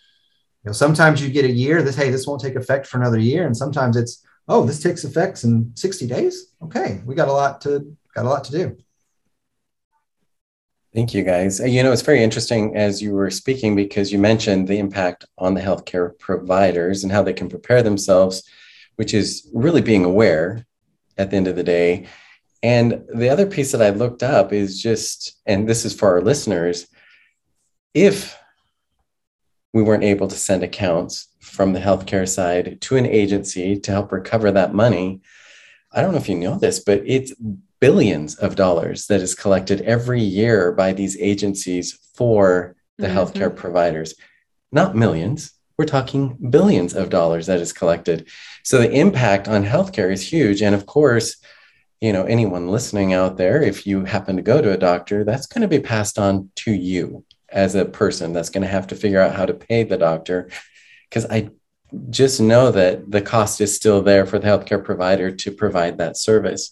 know 0.66 0.72
sometimes 0.72 1.22
you 1.22 1.30
get 1.30 1.46
a 1.46 1.52
year 1.52 1.82
this 1.82 1.98
hey 1.98 2.10
this 2.10 2.26
won't 2.26 2.42
take 2.42 2.56
effect 2.56 2.88
for 2.88 2.98
another 2.98 3.20
year. 3.20 3.46
And 3.46 3.56
sometimes 3.56 3.98
it's 3.98 4.26
oh 4.48 4.66
this 4.66 4.82
takes 4.82 5.04
effects 5.04 5.44
in 5.44 5.72
60 5.76 6.08
days. 6.08 6.54
Okay 6.64 7.02
we 7.06 7.14
got 7.14 7.28
a 7.28 7.34
lot 7.34 7.62
to 7.62 7.96
got 8.16 8.26
a 8.26 8.30
lot 8.30 8.46
to 8.46 8.52
do. 8.52 8.78
Thank 10.92 11.14
you, 11.14 11.22
guys. 11.22 11.60
You 11.60 11.84
know, 11.84 11.92
it's 11.92 12.02
very 12.02 12.24
interesting 12.24 12.76
as 12.76 13.00
you 13.00 13.14
were 13.14 13.30
speaking 13.30 13.76
because 13.76 14.12
you 14.12 14.18
mentioned 14.18 14.68
the 14.68 14.80
impact 14.80 15.24
on 15.38 15.54
the 15.54 15.62
healthcare 15.62 16.18
providers 16.18 17.04
and 17.04 17.12
how 17.12 17.22
they 17.22 17.32
can 17.34 17.48
prepare 17.48 17.84
themselves, 17.84 18.42
which 18.96 19.14
is 19.14 19.48
really 19.54 19.82
being 19.82 20.04
aware 20.04 20.66
at 21.16 21.30
the 21.30 21.38
end 21.38 21.48
of 21.48 21.56
the 21.56 21.64
day 21.64 22.08
and 22.62 23.06
the 23.14 23.30
other 23.30 23.46
piece 23.46 23.72
that 23.72 23.82
I 23.82 23.90
looked 23.90 24.24
up 24.24 24.52
is 24.52 24.82
just, 24.82 25.40
and 25.46 25.68
this 25.68 25.86
is 25.86 25.94
for 25.94 26.10
our 26.10 26.22
listeners, 26.22 26.88
if 27.94 28.38
we 29.74 29.84
weren't 29.84 30.04
able 30.04 30.28
to 30.28 30.36
send 30.36 30.64
accounts 30.64 31.28
from 31.40 31.74
the 31.74 31.80
healthcare 31.80 32.28
side 32.28 32.82
to 32.82 32.98
an 32.98 33.06
agency 33.06 33.80
to 33.80 33.92
help 33.92 34.12
recover 34.12 34.52
that 34.52 34.74
money, 34.74 35.22
I 35.92 36.02
don't 36.02 36.12
know 36.12 36.18
if 36.18 36.30
you 36.30 36.36
know 36.36 36.60
this, 36.60 36.80
but 36.80 37.02
it's 37.06 37.34
billions 37.80 38.36
of 38.36 38.56
dollars 38.56 39.08
that 39.08 39.22
is 39.22 39.36
collected 39.36 39.82
every 39.82 40.22
year 40.22 40.72
by 40.72 40.92
these 40.92 41.18
agencies 41.18 41.98
for 42.14 42.76
the 42.98 43.08
mm-hmm. 43.08 43.18
healthcare 43.18 43.56
providers. 43.56 44.16
Not 44.72 44.96
millions, 44.96 45.54
we're 45.78 45.86
talking 45.86 46.38
billions 46.50 46.94
of 46.94 47.10
dollars 47.10 47.48
that 47.48 47.62
is 47.62 47.72
collected. 47.72 48.28
So 48.64 48.80
the 48.80 48.92
impact 48.92 49.48
on 49.48 49.64
healthcare 49.64 50.12
is 50.12 50.30
huge. 50.30 50.62
And 50.62 50.76
of 50.76 50.86
course, 50.86 51.38
you 52.02 52.14
know 52.14 52.24
anyone 52.24 52.70
listening 52.70 53.14
out 53.14 53.38
there 53.38 53.62
if 53.62 53.86
you 53.86 54.06
happen 54.06 54.36
to 54.38 54.42
go 54.42 54.62
to 54.62 54.72
a 54.72 54.78
doctor 54.78 55.24
that's 55.24 55.48
going 55.48 55.62
to 55.62 55.68
be 55.68 55.80
passed 55.80 56.18
on 56.18 56.50
to 56.56 56.72
you 56.72 57.26
as 57.52 57.76
a 57.76 57.86
person 57.86 58.34
that's 58.34 58.50
going 58.50 58.62
to 58.62 58.68
have 58.68 58.88
to 58.88 58.96
figure 58.96 59.20
out 59.20 59.36
how 59.36 59.46
to 59.46 59.54
pay 59.54 59.84
the 59.84 59.98
doctor. 59.98 60.50
Because 61.10 61.26
i 61.26 61.50
just 62.10 62.40
know 62.40 62.72
that 62.72 63.10
the 63.10 63.22
cost 63.22 63.62
is 63.62 63.76
still 63.76 64.04
there 64.04 64.26
for 64.26 64.38
the 64.38 64.48
healthcare 64.48 64.84
provider 64.84 65.32
to 65.32 65.52
provide 65.52 65.98
that 65.98 66.18
service. 66.18 66.72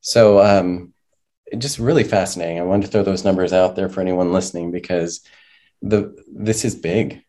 So 0.00 0.40
um, 0.40 0.92
just 1.58 1.80
really 1.80 2.04
fascinating. 2.04 2.60
I 2.60 2.62
wanted 2.62 2.86
to 2.86 2.92
throw 2.92 3.02
those 3.02 3.24
numbers 3.24 3.52
out 3.52 3.74
there 3.74 3.88
for 3.88 4.00
anyone 4.00 4.32
listening 4.32 4.70
because 4.70 5.22
the 5.80 6.16
this 6.32 6.64
is 6.64 6.76
big. 6.76 7.22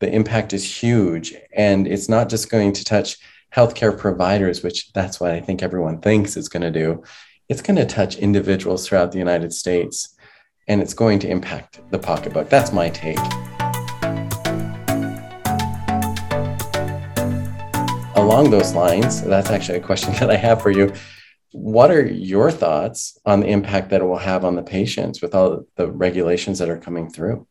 The 0.00 0.10
impact 0.10 0.52
is 0.54 0.64
huge 0.64 1.34
and 1.52 1.86
it's 1.86 2.08
not 2.08 2.30
just 2.30 2.50
going 2.50 2.72
to 2.74 2.84
touch 2.84 3.18
healthcare 3.54 3.96
providers, 3.96 4.62
which 4.62 4.92
that's 4.92 5.20
what 5.20 5.30
I 5.30 5.40
think 5.40 5.62
everyone 5.62 6.00
thinks 6.00 6.36
it's 6.36 6.48
going 6.48 6.62
to 6.62 6.70
do, 6.70 7.02
it's 7.48 7.62
going 7.62 7.76
to 7.76 7.86
touch 7.86 8.16
individuals 8.16 8.86
throughout 8.86 9.12
the 9.12 9.18
United 9.18 9.52
States 9.52 10.14
and 10.68 10.82
it's 10.82 10.92
going 10.92 11.18
to 11.20 11.28
impact 11.28 11.80
the 11.90 11.98
pocketbook. 11.98 12.50
That's 12.50 12.72
my 12.72 12.90
take. 12.90 13.18
Along 18.14 18.50
those 18.50 18.74
lines, 18.74 19.22
that's 19.22 19.48
actually 19.48 19.78
a 19.78 19.82
question 19.82 20.12
that 20.20 20.30
I 20.30 20.36
have 20.36 20.60
for 20.60 20.70
you. 20.70 20.92
What 21.52 21.90
are 21.90 22.04
your 22.04 22.50
thoughts 22.50 23.18
on 23.24 23.40
the 23.40 23.46
impact 23.46 23.88
that 23.90 24.02
it 24.02 24.04
will 24.04 24.18
have 24.18 24.44
on 24.44 24.54
the 24.54 24.62
patients 24.62 25.22
with 25.22 25.34
all 25.34 25.64
the 25.76 25.90
regulations 25.90 26.58
that 26.58 26.68
are 26.68 26.76
coming 26.76 27.08
through? 27.08 27.46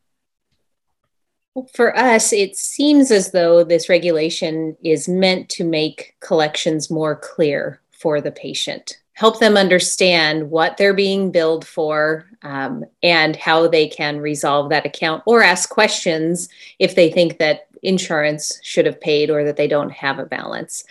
For 1.74 1.98
us, 1.98 2.34
it 2.34 2.56
seems 2.56 3.12
as 3.12 3.32
though 3.32 3.64
this 3.64 3.90
regulation 3.90 4.78
is 4.84 5.08
meant 5.08 5.50
to 5.50 5.64
make 5.64 6.16
collections 6.20 6.92
more 6.92 7.16
clear 7.16 7.82
for 7.92 8.22
the 8.22 8.32
patient, 8.32 9.00
help 9.14 9.40
them 9.40 9.58
understand 9.58 10.52
what 10.52 10.78
they're 10.78 10.94
being 10.94 11.32
billed 11.32 11.66
for 11.66 12.30
um, 12.44 12.86
and 13.02 13.36
how 13.36 13.68
they 13.68 13.88
can 13.88 14.20
resolve 14.20 14.70
that 14.70 14.86
account 14.86 15.24
or 15.26 15.42
ask 15.42 15.70
questions 15.70 16.48
if 16.78 16.94
they 16.94 17.12
think 17.12 17.40
that 17.40 17.68
insurance 17.82 18.60
should 18.62 18.86
have 18.86 19.02
paid 19.02 19.30
or 19.32 19.44
that 19.44 19.58
they 19.58 19.68
don't 19.68 19.92
have 19.92 20.20
a 20.20 20.26
balance. 20.26 20.84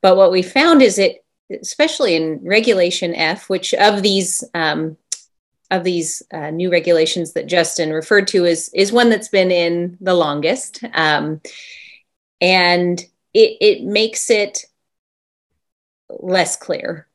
But 0.00 0.16
what 0.16 0.32
we 0.32 0.42
found 0.42 0.82
is 0.82 0.98
it, 0.98 1.24
especially 1.62 2.16
in 2.16 2.40
Regulation 2.42 3.14
F, 3.14 3.48
which 3.48 3.72
of 3.74 4.02
these 4.02 4.42
um, 4.54 4.96
of 5.70 5.84
these 5.84 6.22
uh, 6.32 6.50
new 6.50 6.70
regulations 6.70 7.32
that 7.34 7.46
Justin 7.46 7.92
referred 7.92 8.28
to 8.28 8.44
is 8.44 8.70
is 8.74 8.92
one 8.92 9.10
that's 9.10 9.28
been 9.28 9.50
in 9.50 9.98
the 10.00 10.14
longest, 10.14 10.82
um, 10.94 11.40
and 12.40 13.00
it, 13.34 13.56
it 13.60 13.84
makes 13.84 14.30
it 14.30 14.64
less 16.08 16.56
clear. 16.56 17.06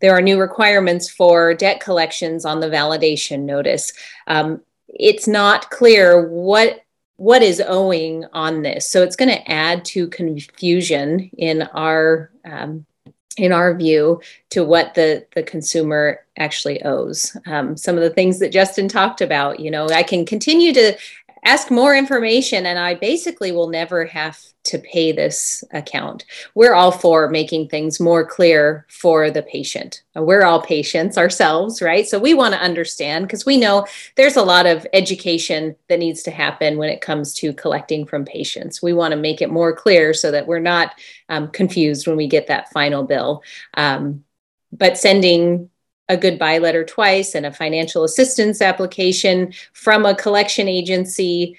There 0.00 0.12
are 0.12 0.22
new 0.22 0.40
requirements 0.40 1.10
for 1.10 1.54
debt 1.54 1.80
collections 1.80 2.44
on 2.44 2.60
the 2.60 2.68
validation 2.68 3.40
notice. 3.40 3.92
Um, 4.26 4.60
it's 4.88 5.26
not 5.26 5.70
clear 5.70 6.28
what 6.28 6.80
what 7.16 7.42
is 7.42 7.62
owing 7.64 8.24
on 8.32 8.62
this, 8.62 8.90
so 8.90 9.02
it's 9.02 9.16
going 9.16 9.30
to 9.30 9.50
add 9.50 9.84
to 9.86 10.08
confusion 10.08 11.30
in 11.38 11.62
our 11.62 12.30
um, 12.44 12.84
in 13.36 13.52
our 13.52 13.74
view, 13.74 14.20
to 14.50 14.64
what 14.64 14.94
the, 14.94 15.26
the 15.34 15.42
consumer 15.42 16.20
actually 16.38 16.82
owes. 16.82 17.36
Um, 17.46 17.76
some 17.76 17.96
of 17.96 18.02
the 18.02 18.10
things 18.10 18.38
that 18.38 18.52
Justin 18.52 18.88
talked 18.88 19.20
about, 19.20 19.60
you 19.60 19.70
know, 19.70 19.88
I 19.88 20.02
can 20.02 20.24
continue 20.24 20.72
to 20.74 20.96
ask 21.44 21.70
more 21.70 21.94
information 21.94 22.66
and 22.66 22.78
I 22.78 22.94
basically 22.94 23.52
will 23.52 23.68
never 23.68 24.06
have 24.06 24.40
to 24.64 24.78
pay 24.78 25.12
this 25.12 25.62
account. 25.72 26.24
We're 26.54 26.72
all 26.74 26.90
for 26.90 27.28
making 27.28 27.68
things 27.68 28.00
more 28.00 28.26
clear 28.26 28.86
for 28.88 29.30
the 29.30 29.42
patient. 29.42 30.02
We're 30.14 30.44
all 30.44 30.62
patients 30.62 31.18
ourselves, 31.18 31.82
right? 31.82 32.08
So 32.08 32.18
we 32.18 32.32
want 32.32 32.54
to 32.54 32.60
understand 32.60 33.26
because 33.26 33.44
we 33.44 33.58
know 33.58 33.86
there's 34.16 34.36
a 34.36 34.42
lot 34.42 34.64
of 34.64 34.86
education 34.94 35.76
that 35.88 35.98
needs 35.98 36.22
to 36.22 36.30
happen 36.30 36.78
when 36.78 36.88
it 36.88 37.02
comes 37.02 37.34
to 37.34 37.52
collecting 37.52 38.06
from 38.06 38.24
patients. 38.24 38.82
We 38.82 38.94
want 38.94 39.12
to 39.12 39.20
make 39.20 39.42
it 39.42 39.50
more 39.50 39.76
clear 39.76 40.14
so 40.14 40.30
that 40.30 40.46
we're 40.46 40.60
not 40.60 40.98
um, 41.28 41.48
confused 41.48 42.06
when 42.06 42.16
we 42.16 42.26
get 42.26 42.46
that 42.46 42.70
final 42.72 43.02
bill. 43.02 43.42
Um, 43.74 44.24
but 44.72 44.96
sending 44.98 45.70
a 46.08 46.16
goodbye 46.16 46.58
letter 46.58 46.84
twice 46.84 47.34
and 47.34 47.46
a 47.46 47.52
financial 47.52 48.04
assistance 48.04 48.60
application 48.60 49.52
from 49.72 50.04
a 50.04 50.14
collection 50.14 50.68
agency 50.68 51.56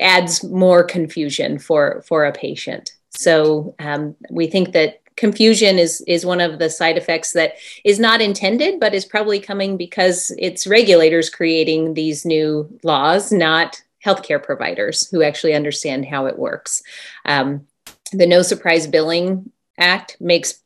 adds 0.00 0.42
more 0.44 0.82
confusion 0.82 1.58
for 1.58 2.02
for 2.06 2.24
a 2.24 2.32
patient. 2.32 2.92
So 3.10 3.74
um, 3.78 4.16
we 4.30 4.46
think 4.46 4.72
that 4.72 5.00
confusion 5.16 5.78
is 5.78 6.00
is 6.08 6.26
one 6.26 6.40
of 6.40 6.58
the 6.58 6.68
side 6.68 6.98
effects 6.98 7.32
that 7.32 7.54
is 7.84 8.00
not 8.00 8.20
intended 8.20 8.80
but 8.80 8.94
is 8.94 9.04
probably 9.04 9.38
coming 9.38 9.76
because 9.76 10.34
it's 10.38 10.66
regulators 10.66 11.30
creating 11.30 11.94
these 11.94 12.24
new 12.24 12.68
laws 12.82 13.30
not 13.30 13.80
healthcare 14.04 14.42
providers 14.42 15.08
who 15.10 15.22
actually 15.22 15.54
understand 15.54 16.04
how 16.04 16.26
it 16.26 16.38
works. 16.38 16.82
Um, 17.24 17.66
the 18.12 18.26
no 18.26 18.42
surprise 18.42 18.86
billing 18.86 19.50
act 19.78 20.16
makes 20.20 20.62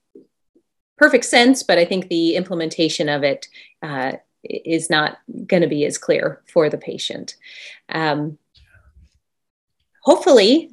perfect 0.98 1.24
sense, 1.24 1.62
but 1.62 1.78
I 1.78 1.84
think 1.84 2.08
the 2.08 2.36
implementation 2.36 3.08
of 3.08 3.22
it 3.22 3.48
uh, 3.82 4.12
is 4.44 4.90
not 4.90 5.18
going 5.46 5.62
to 5.62 5.68
be 5.68 5.84
as 5.84 5.98
clear 5.98 6.42
for 6.46 6.68
the 6.68 6.78
patient. 6.78 7.36
Um, 7.88 8.38
hopefully, 10.02 10.70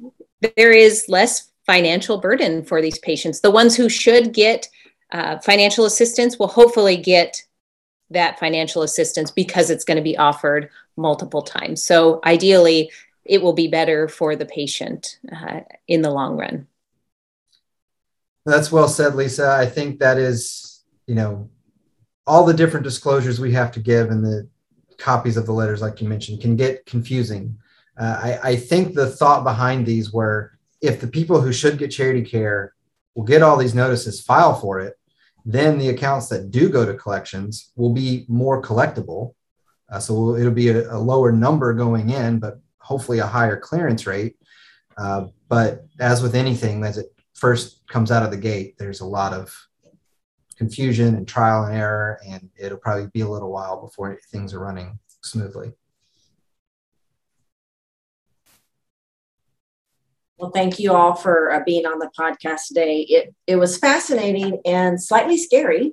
there 0.56 0.72
is 0.72 1.06
less 1.08 1.50
financial 1.64 2.18
burden 2.18 2.64
for 2.64 2.82
these 2.82 2.98
patients. 2.98 3.40
The 3.40 3.50
ones 3.50 3.76
who 3.76 3.88
should 3.88 4.32
get 4.32 4.68
uh, 5.12 5.38
financial 5.38 5.84
assistance 5.84 6.38
will 6.38 6.48
hopefully 6.48 6.96
get 6.96 7.42
that 8.10 8.38
financial 8.38 8.82
assistance 8.82 9.30
because 9.30 9.70
it's 9.70 9.84
going 9.84 9.96
to 9.96 10.02
be 10.02 10.16
offered 10.16 10.70
multiple 10.96 11.42
times. 11.42 11.82
So, 11.82 12.20
ideally, 12.24 12.90
it 13.24 13.42
will 13.42 13.52
be 13.52 13.68
better 13.68 14.08
for 14.08 14.36
the 14.36 14.46
patient 14.46 15.18
uh, 15.32 15.60
in 15.88 16.02
the 16.02 16.10
long 16.10 16.36
run. 16.36 16.66
That's 18.46 18.70
well 18.70 18.88
said, 18.88 19.16
Lisa. 19.16 19.50
I 19.50 19.66
think 19.66 19.98
that 19.98 20.18
is, 20.18 20.84
you 21.08 21.16
know, 21.16 21.50
all 22.28 22.46
the 22.46 22.54
different 22.54 22.84
disclosures 22.84 23.40
we 23.40 23.52
have 23.52 23.72
to 23.72 23.80
give 23.80 24.10
and 24.10 24.24
the 24.24 24.48
copies 24.98 25.36
of 25.36 25.46
the 25.46 25.52
letters, 25.52 25.82
like 25.82 26.00
you 26.00 26.08
mentioned, 26.08 26.40
can 26.40 26.54
get 26.54 26.86
confusing. 26.86 27.58
Uh, 27.98 28.20
I, 28.22 28.50
I 28.50 28.56
think 28.56 28.94
the 28.94 29.10
thought 29.10 29.42
behind 29.42 29.84
these 29.84 30.12
were 30.12 30.52
if 30.80 31.00
the 31.00 31.08
people 31.08 31.40
who 31.40 31.52
should 31.52 31.76
get 31.76 31.90
charity 31.90 32.22
care 32.22 32.72
will 33.16 33.24
get 33.24 33.42
all 33.42 33.56
these 33.56 33.74
notices, 33.74 34.20
file 34.20 34.54
for 34.54 34.78
it, 34.80 34.94
then 35.44 35.78
the 35.78 35.88
accounts 35.88 36.28
that 36.28 36.50
do 36.50 36.68
go 36.68 36.86
to 36.86 36.94
collections 36.94 37.72
will 37.74 37.92
be 37.92 38.26
more 38.28 38.62
collectible. 38.62 39.34
Uh, 39.90 39.98
so 39.98 40.36
it'll 40.36 40.52
be 40.52 40.68
a, 40.68 40.92
a, 40.94 40.98
lower 40.98 41.32
number 41.32 41.72
going 41.72 42.10
in, 42.10 42.38
but 42.38 42.60
hopefully 42.78 43.20
a 43.20 43.26
higher 43.26 43.56
clearance 43.56 44.06
rate. 44.06 44.36
Uh, 44.96 45.26
but 45.48 45.84
as 45.98 46.22
with 46.22 46.34
anything, 46.34 46.84
as 46.84 46.98
it 46.98 47.15
first 47.36 47.86
comes 47.86 48.10
out 48.10 48.22
of 48.22 48.30
the 48.30 48.36
gate, 48.36 48.76
there's 48.78 49.00
a 49.00 49.06
lot 49.06 49.32
of 49.32 49.54
confusion 50.56 51.14
and 51.14 51.28
trial 51.28 51.64
and 51.64 51.76
error, 51.76 52.18
and 52.26 52.48
it'll 52.58 52.78
probably 52.78 53.08
be 53.12 53.20
a 53.20 53.28
little 53.28 53.52
while 53.52 53.80
before 53.80 54.18
things 54.32 54.54
are 54.54 54.58
running 54.58 54.98
smoothly. 55.22 55.72
Well, 60.38 60.50
thank 60.50 60.78
you 60.78 60.92
all 60.92 61.14
for 61.14 61.50
uh, 61.50 61.60
being 61.64 61.86
on 61.86 61.98
the 61.98 62.10
podcast 62.18 62.68
today. 62.68 63.00
It, 63.08 63.34
it 63.46 63.56
was 63.56 63.78
fascinating 63.78 64.60
and 64.66 65.02
slightly 65.02 65.38
scary 65.38 65.92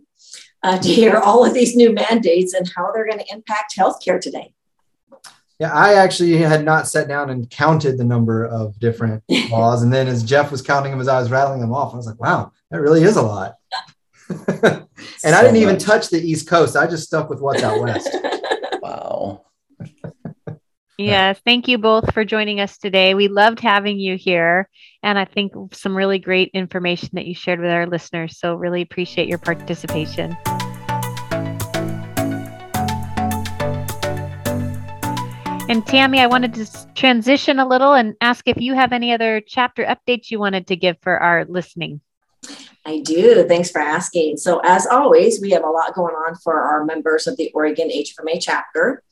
uh, 0.64 0.80
to 0.80 0.90
hear 0.90 1.18
all 1.18 1.46
of 1.46 1.54
these 1.54 1.76
new 1.76 1.94
mandates 1.94 2.54
and 2.54 2.70
how 2.76 2.92
they're 2.92 3.06
going 3.06 3.20
to 3.20 3.34
impact 3.34 3.74
healthcare 3.78 4.20
today. 4.20 4.54
Yeah, 5.64 5.72
I 5.72 5.94
actually 5.94 6.36
had 6.36 6.66
not 6.66 6.90
sat 6.90 7.08
down 7.08 7.30
and 7.30 7.50
counted 7.50 7.98
the 7.98 8.04
number 8.04 8.44
of 8.44 8.78
different 8.80 9.24
laws. 9.50 9.82
And 9.82 9.94
then 9.94 10.10
as 10.10 10.22
Jeff 10.22 10.52
was 10.52 10.62
counting 10.62 10.92
them 10.92 11.00
as 11.00 11.08
I 11.08 11.18
was 11.18 11.32
rattling 11.32 11.62
them 11.62 11.72
off, 11.72 11.94
I 11.94 11.96
was 11.96 12.06
like, 12.06 12.20
wow, 12.20 12.52
that 12.70 12.82
really 12.82 13.02
is 13.02 13.16
a 13.16 13.22
lot. 13.22 13.56
and 14.30 14.86
so 15.20 15.30
I 15.30 15.42
didn't 15.42 15.56
even 15.56 15.78
touch 15.78 16.10
the 16.10 16.20
East 16.20 16.50
Coast. 16.50 16.76
I 16.76 16.86
just 16.86 17.06
stuck 17.06 17.30
with 17.30 17.40
what's 17.40 17.64
out 17.64 17.80
west. 17.80 18.10
wow. 18.82 19.46
Yes, 20.98 21.40
thank 21.46 21.70
you 21.70 21.78
both 21.78 22.14
for 22.14 22.26
joining 22.26 22.60
us 22.60 22.78
today. 22.78 23.14
We 23.14 23.30
loved 23.30 23.62
having 23.62 23.98
you 23.98 24.18
here. 24.18 24.68
And 25.02 25.18
I 25.18 25.24
think 25.24 25.54
some 25.74 25.96
really 25.96 26.20
great 26.20 26.52
information 26.54 27.12
that 27.14 27.26
you 27.26 27.36
shared 27.36 27.62
with 27.62 27.72
our 27.72 27.88
listeners. 27.88 28.38
So, 28.38 28.56
really 28.56 28.82
appreciate 28.82 29.30
your 29.30 29.40
participation. 29.40 30.36
And 35.70 35.88
Tammy, 35.88 36.20
I 36.20 36.28
wanted 36.28 36.54
to 36.56 36.94
transition 36.94 37.58
a 37.58 37.68
little 37.68 37.94
and 37.94 38.16
ask 38.20 38.48
if 38.48 38.58
you 38.58 38.74
have 38.74 38.92
any 38.92 39.14
other 39.14 39.42
chapter 39.42 39.86
updates 39.86 40.30
you 40.30 40.38
wanted 40.38 40.68
to 40.68 40.76
give 40.76 40.98
for 41.02 41.18
our 41.18 41.46
listening. 41.46 42.02
I 42.86 43.00
do. 43.00 43.48
Thanks 43.48 43.72
for 43.72 43.80
asking. 43.80 44.38
So, 44.38 44.60
as 44.66 44.86
always, 44.86 45.40
we 45.42 45.52
have 45.52 45.64
a 45.64 45.70
lot 45.70 45.96
going 45.96 46.16
on 46.16 46.36
for 46.36 46.62
our 46.62 46.84
members 46.84 47.28
of 47.28 47.38
the 47.38 47.50
Oregon 47.54 47.90
HFMA 47.90 48.40
chapter. 48.42 49.04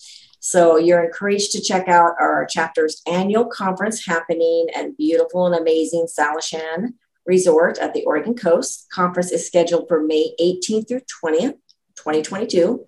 So, 0.42 0.76
you're 0.76 1.04
encouraged 1.04 1.54
to 1.54 1.62
check 1.62 1.88
out 1.88 2.16
our 2.20 2.46
chapter's 2.48 3.02
annual 3.08 3.46
conference 3.46 4.06
happening 4.06 4.68
at 4.76 4.98
beautiful 4.98 5.48
and 5.48 5.56
amazing 5.56 6.08
Salishan 6.08 6.96
Resort 7.26 7.78
at 7.78 7.94
the 7.94 8.04
Oregon 8.04 8.36
coast. 8.36 8.88
Conference 8.92 9.32
is 9.32 9.48
scheduled 9.48 9.88
for 9.88 10.04
May 10.04 10.34
18th 10.42 10.90
through 10.90 11.02
20th, 11.24 11.58
2022, 11.96 12.86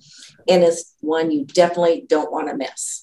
and 0.50 0.64
is 0.66 0.94
one 1.00 1.32
you 1.32 1.46
definitely 1.46 2.06
don't 2.10 2.32
want 2.32 2.50
to 2.50 2.58
miss. 2.58 3.03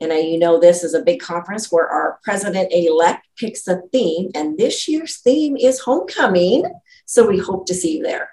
And 0.00 0.12
you 0.12 0.38
know, 0.38 0.60
this 0.60 0.84
is 0.84 0.94
a 0.94 1.02
big 1.02 1.20
conference 1.20 1.72
where 1.72 1.88
our 1.88 2.18
president 2.22 2.72
elect 2.72 3.26
picks 3.36 3.66
a 3.66 3.80
theme, 3.92 4.30
and 4.34 4.56
this 4.56 4.86
year's 4.86 5.16
theme 5.18 5.56
is 5.56 5.80
homecoming. 5.80 6.64
So 7.06 7.26
we 7.26 7.38
hope 7.38 7.66
to 7.66 7.74
see 7.74 7.98
you 7.98 8.02
there. 8.02 8.30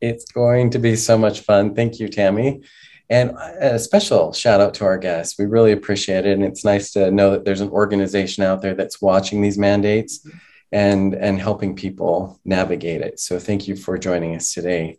It's 0.00 0.24
going 0.32 0.70
to 0.70 0.80
be 0.80 0.96
so 0.96 1.16
much 1.16 1.40
fun. 1.40 1.74
Thank 1.76 2.00
you, 2.00 2.08
Tammy. 2.08 2.62
And 3.08 3.36
a 3.60 3.78
special 3.78 4.32
shout 4.32 4.60
out 4.60 4.74
to 4.74 4.84
our 4.84 4.98
guests. 4.98 5.38
We 5.38 5.44
really 5.44 5.72
appreciate 5.72 6.26
it. 6.26 6.32
And 6.32 6.42
it's 6.42 6.64
nice 6.64 6.92
to 6.92 7.10
know 7.10 7.30
that 7.30 7.44
there's 7.44 7.60
an 7.60 7.68
organization 7.68 8.42
out 8.42 8.62
there 8.62 8.74
that's 8.74 9.02
watching 9.02 9.42
these 9.42 9.58
mandates 9.58 10.26
and, 10.72 11.14
and 11.14 11.38
helping 11.38 11.76
people 11.76 12.40
navigate 12.44 13.02
it. 13.02 13.20
So 13.20 13.38
thank 13.38 13.68
you 13.68 13.76
for 13.76 13.98
joining 13.98 14.34
us 14.34 14.54
today. 14.54 14.98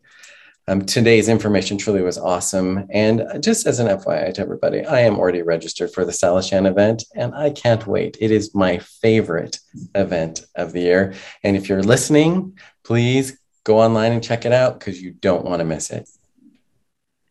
Um, 0.68 0.86
today's 0.86 1.28
information 1.28 1.78
truly 1.78 2.02
was 2.02 2.18
awesome. 2.18 2.86
And 2.90 3.26
just 3.42 3.68
as 3.68 3.80
an 3.80 3.88
FYI 3.88 4.34
to 4.34 4.42
everybody, 4.42 4.86
I 4.86 5.02
am 5.02 5.20
already 5.20 5.42
registered 5.42 5.92
for 5.92 6.06
the 6.06 6.14
Salishan 6.14 6.66
event 6.70 7.04
and 7.16 7.36
I 7.36 7.50
can't 7.50 7.86
wait. 7.86 8.16
It 8.22 8.32
is 8.32 8.56
my 8.56 8.78
favorite 8.78 9.60
event 9.94 10.46
of 10.56 10.72
the 10.72 10.80
year. 10.80 11.16
And 11.44 11.58
if 11.58 11.68
you're 11.68 11.84
listening, 11.84 12.58
please 12.86 13.38
go 13.66 13.80
online 13.80 14.14
and 14.14 14.24
check 14.24 14.46
it 14.46 14.54
out 14.54 14.80
because 14.80 15.02
you 15.02 15.12
don't 15.12 15.44
want 15.44 15.60
to 15.60 15.66
miss 15.66 15.90
it. 15.90 16.08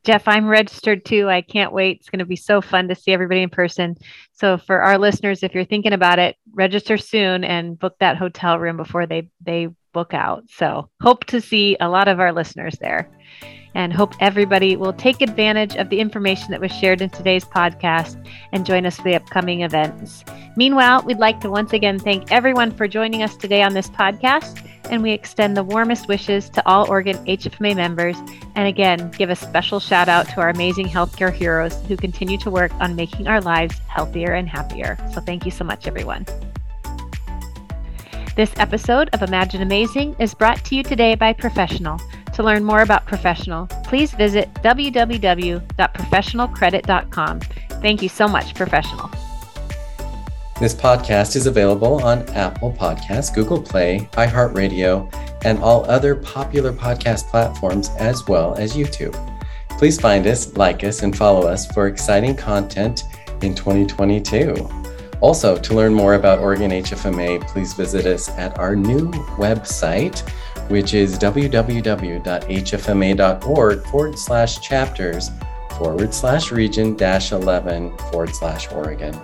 Jeff, 0.05 0.27
I'm 0.27 0.49
registered 0.49 1.05
too. 1.05 1.31
I 1.31 1.41
can't 1.41 1.73
wait. 1.73 2.01
It's 2.01 2.11
going 2.11 2.19
to 2.19 2.27
be 2.27 2.37
so 2.37 2.61
fun 2.61 2.89
to 2.89 2.95
see 2.95 3.13
everybody 3.13 3.41
in 3.41 3.51
person. 3.51 3.97
So 4.33 4.59
for 4.59 4.83
our 4.83 4.99
listeners, 4.99 5.43
if 5.43 5.55
you're 5.55 5.65
thinking 5.65 5.93
about 5.93 6.19
it, 6.19 6.37
register 6.53 6.99
soon 6.99 7.45
and 7.45 7.79
book 7.79 7.95
that 8.01 8.19
hotel 8.19 8.59
room 8.59 8.77
before 8.77 9.07
they 9.07 9.31
they 9.41 9.69
book 9.93 10.13
out. 10.13 10.45
So 10.51 10.91
hope 11.01 11.27
to 11.27 11.41
see 11.41 11.77
a 11.79 11.89
lot 11.89 12.09
of 12.09 12.19
our 12.19 12.33
listeners 12.33 12.77
there 12.81 13.11
and 13.75 13.93
hope 13.93 14.15
everybody 14.21 14.77
will 14.77 14.93
take 14.93 15.21
advantage 15.21 15.77
of 15.77 15.89
the 15.89 16.01
information 16.01 16.51
that 16.51 16.61
was 16.61 16.73
shared 16.73 17.01
in 17.01 17.11
today's 17.11 17.45
podcast 17.45 18.23
and 18.53 18.67
join 18.67 18.87
us 18.87 18.97
for 18.97 19.05
the 19.05 19.15
upcoming 19.15 19.63
events. 19.63 20.25
Meanwhile, 20.57 21.03
we'd 21.03 21.19
like 21.19 21.41
to 21.41 21.51
once 21.51 21.73
again 21.73 21.99
thank 21.99 22.31
everyone 22.31 22.71
for 22.71 22.87
joining 22.87 23.23
us 23.23 23.37
today 23.37 23.63
on 23.63 23.73
this 23.73 23.89
podcast, 23.89 24.69
and 24.91 25.03
we 25.03 25.13
extend 25.13 25.57
the 25.57 25.63
warmest 25.63 26.09
wishes 26.09 26.51
to 26.51 26.67
all 26.69 26.89
Oregon 26.91 27.17
HFMA 27.25 27.75
members. 27.75 28.17
And 28.55 28.69
again, 28.69 29.11
give 29.13 29.31
a 29.31 29.37
special 29.37 29.81
shout 29.81 30.09
out 30.09 30.29
to 30.31 30.41
our 30.41 30.51
amazing 30.51 30.89
healthcare 30.89 31.33
heroes 31.33 31.75
who 31.87 31.97
continue 31.97 32.37
to 32.39 32.51
work 32.51 32.73
on 32.75 32.95
making 32.95 33.29
our 33.29 33.41
lives 33.41 33.79
healthier 33.89 34.35
and 34.35 34.49
happier. 34.49 34.99
So 35.15 35.21
thank 35.23 35.47
you 35.47 35.51
so 35.51 35.65
much, 35.65 35.87
everyone. 35.87 36.27
This 38.35 38.53
episode 38.57 39.11
of 39.13 39.23
Imagine 39.23 39.61
Amazing 39.61 40.17
is 40.19 40.35
brought 40.35 40.65
to 40.67 40.75
you 40.75 40.83
today 40.83 41.15
by 41.15 41.35
Professional 41.35 42.01
to 42.35 42.43
learn 42.43 42.65
more 42.65 42.83
about 42.83 43.07
Professional, 43.07 43.69
please 43.85 44.13
visit 44.13 44.53
www.professionalcredit.com. 44.55 47.41
Thank 47.41 48.03
you 48.03 48.09
so 48.09 48.29
much, 48.29 48.55
Professional. 48.55 49.11
This 50.61 50.75
podcast 50.75 51.35
is 51.35 51.47
available 51.47 52.03
on 52.05 52.29
Apple 52.31 52.73
Podcasts, 52.73 53.35
Google 53.35 53.61
Play, 53.61 54.09
iHeartRadio, 54.13 55.13
and 55.45 55.59
all 55.59 55.85
other 55.91 56.15
popular 56.15 56.73
podcast 56.73 57.29
platforms, 57.31 57.91
as 57.99 58.29
well 58.29 58.55
as 58.55 58.77
YouTube. 58.77 59.17
Please 59.71 60.01
find 60.01 60.25
us, 60.27 60.57
like 60.57 60.85
us, 60.85 61.03
and 61.03 61.17
follow 61.17 61.49
us 61.49 61.67
for 61.73 61.89
exciting 61.89 62.37
content 62.37 63.03
in 63.43 63.55
2022. 63.55 64.55
Also, 65.21 65.57
to 65.57 65.75
learn 65.75 65.93
more 65.93 66.15
about 66.15 66.39
Oregon 66.39 66.71
HFMA, 66.71 67.45
please 67.49 67.75
visit 67.75 68.07
us 68.07 68.29
at 68.31 68.57
our 68.59 68.77
new 68.77 69.11
website, 69.37 70.23
which 70.69 70.95
is 70.95 71.19
www.hfma.org 71.19 72.23
forward 73.87 74.19
slash 74.19 74.61
chapters 74.61 75.31
forward 75.79 76.13
slash 76.15 76.53
region 76.53 76.97
dash 76.97 77.33
11 77.33 77.97
forward 77.99 78.35
slash 78.35 78.71
Oregon. 78.73 79.19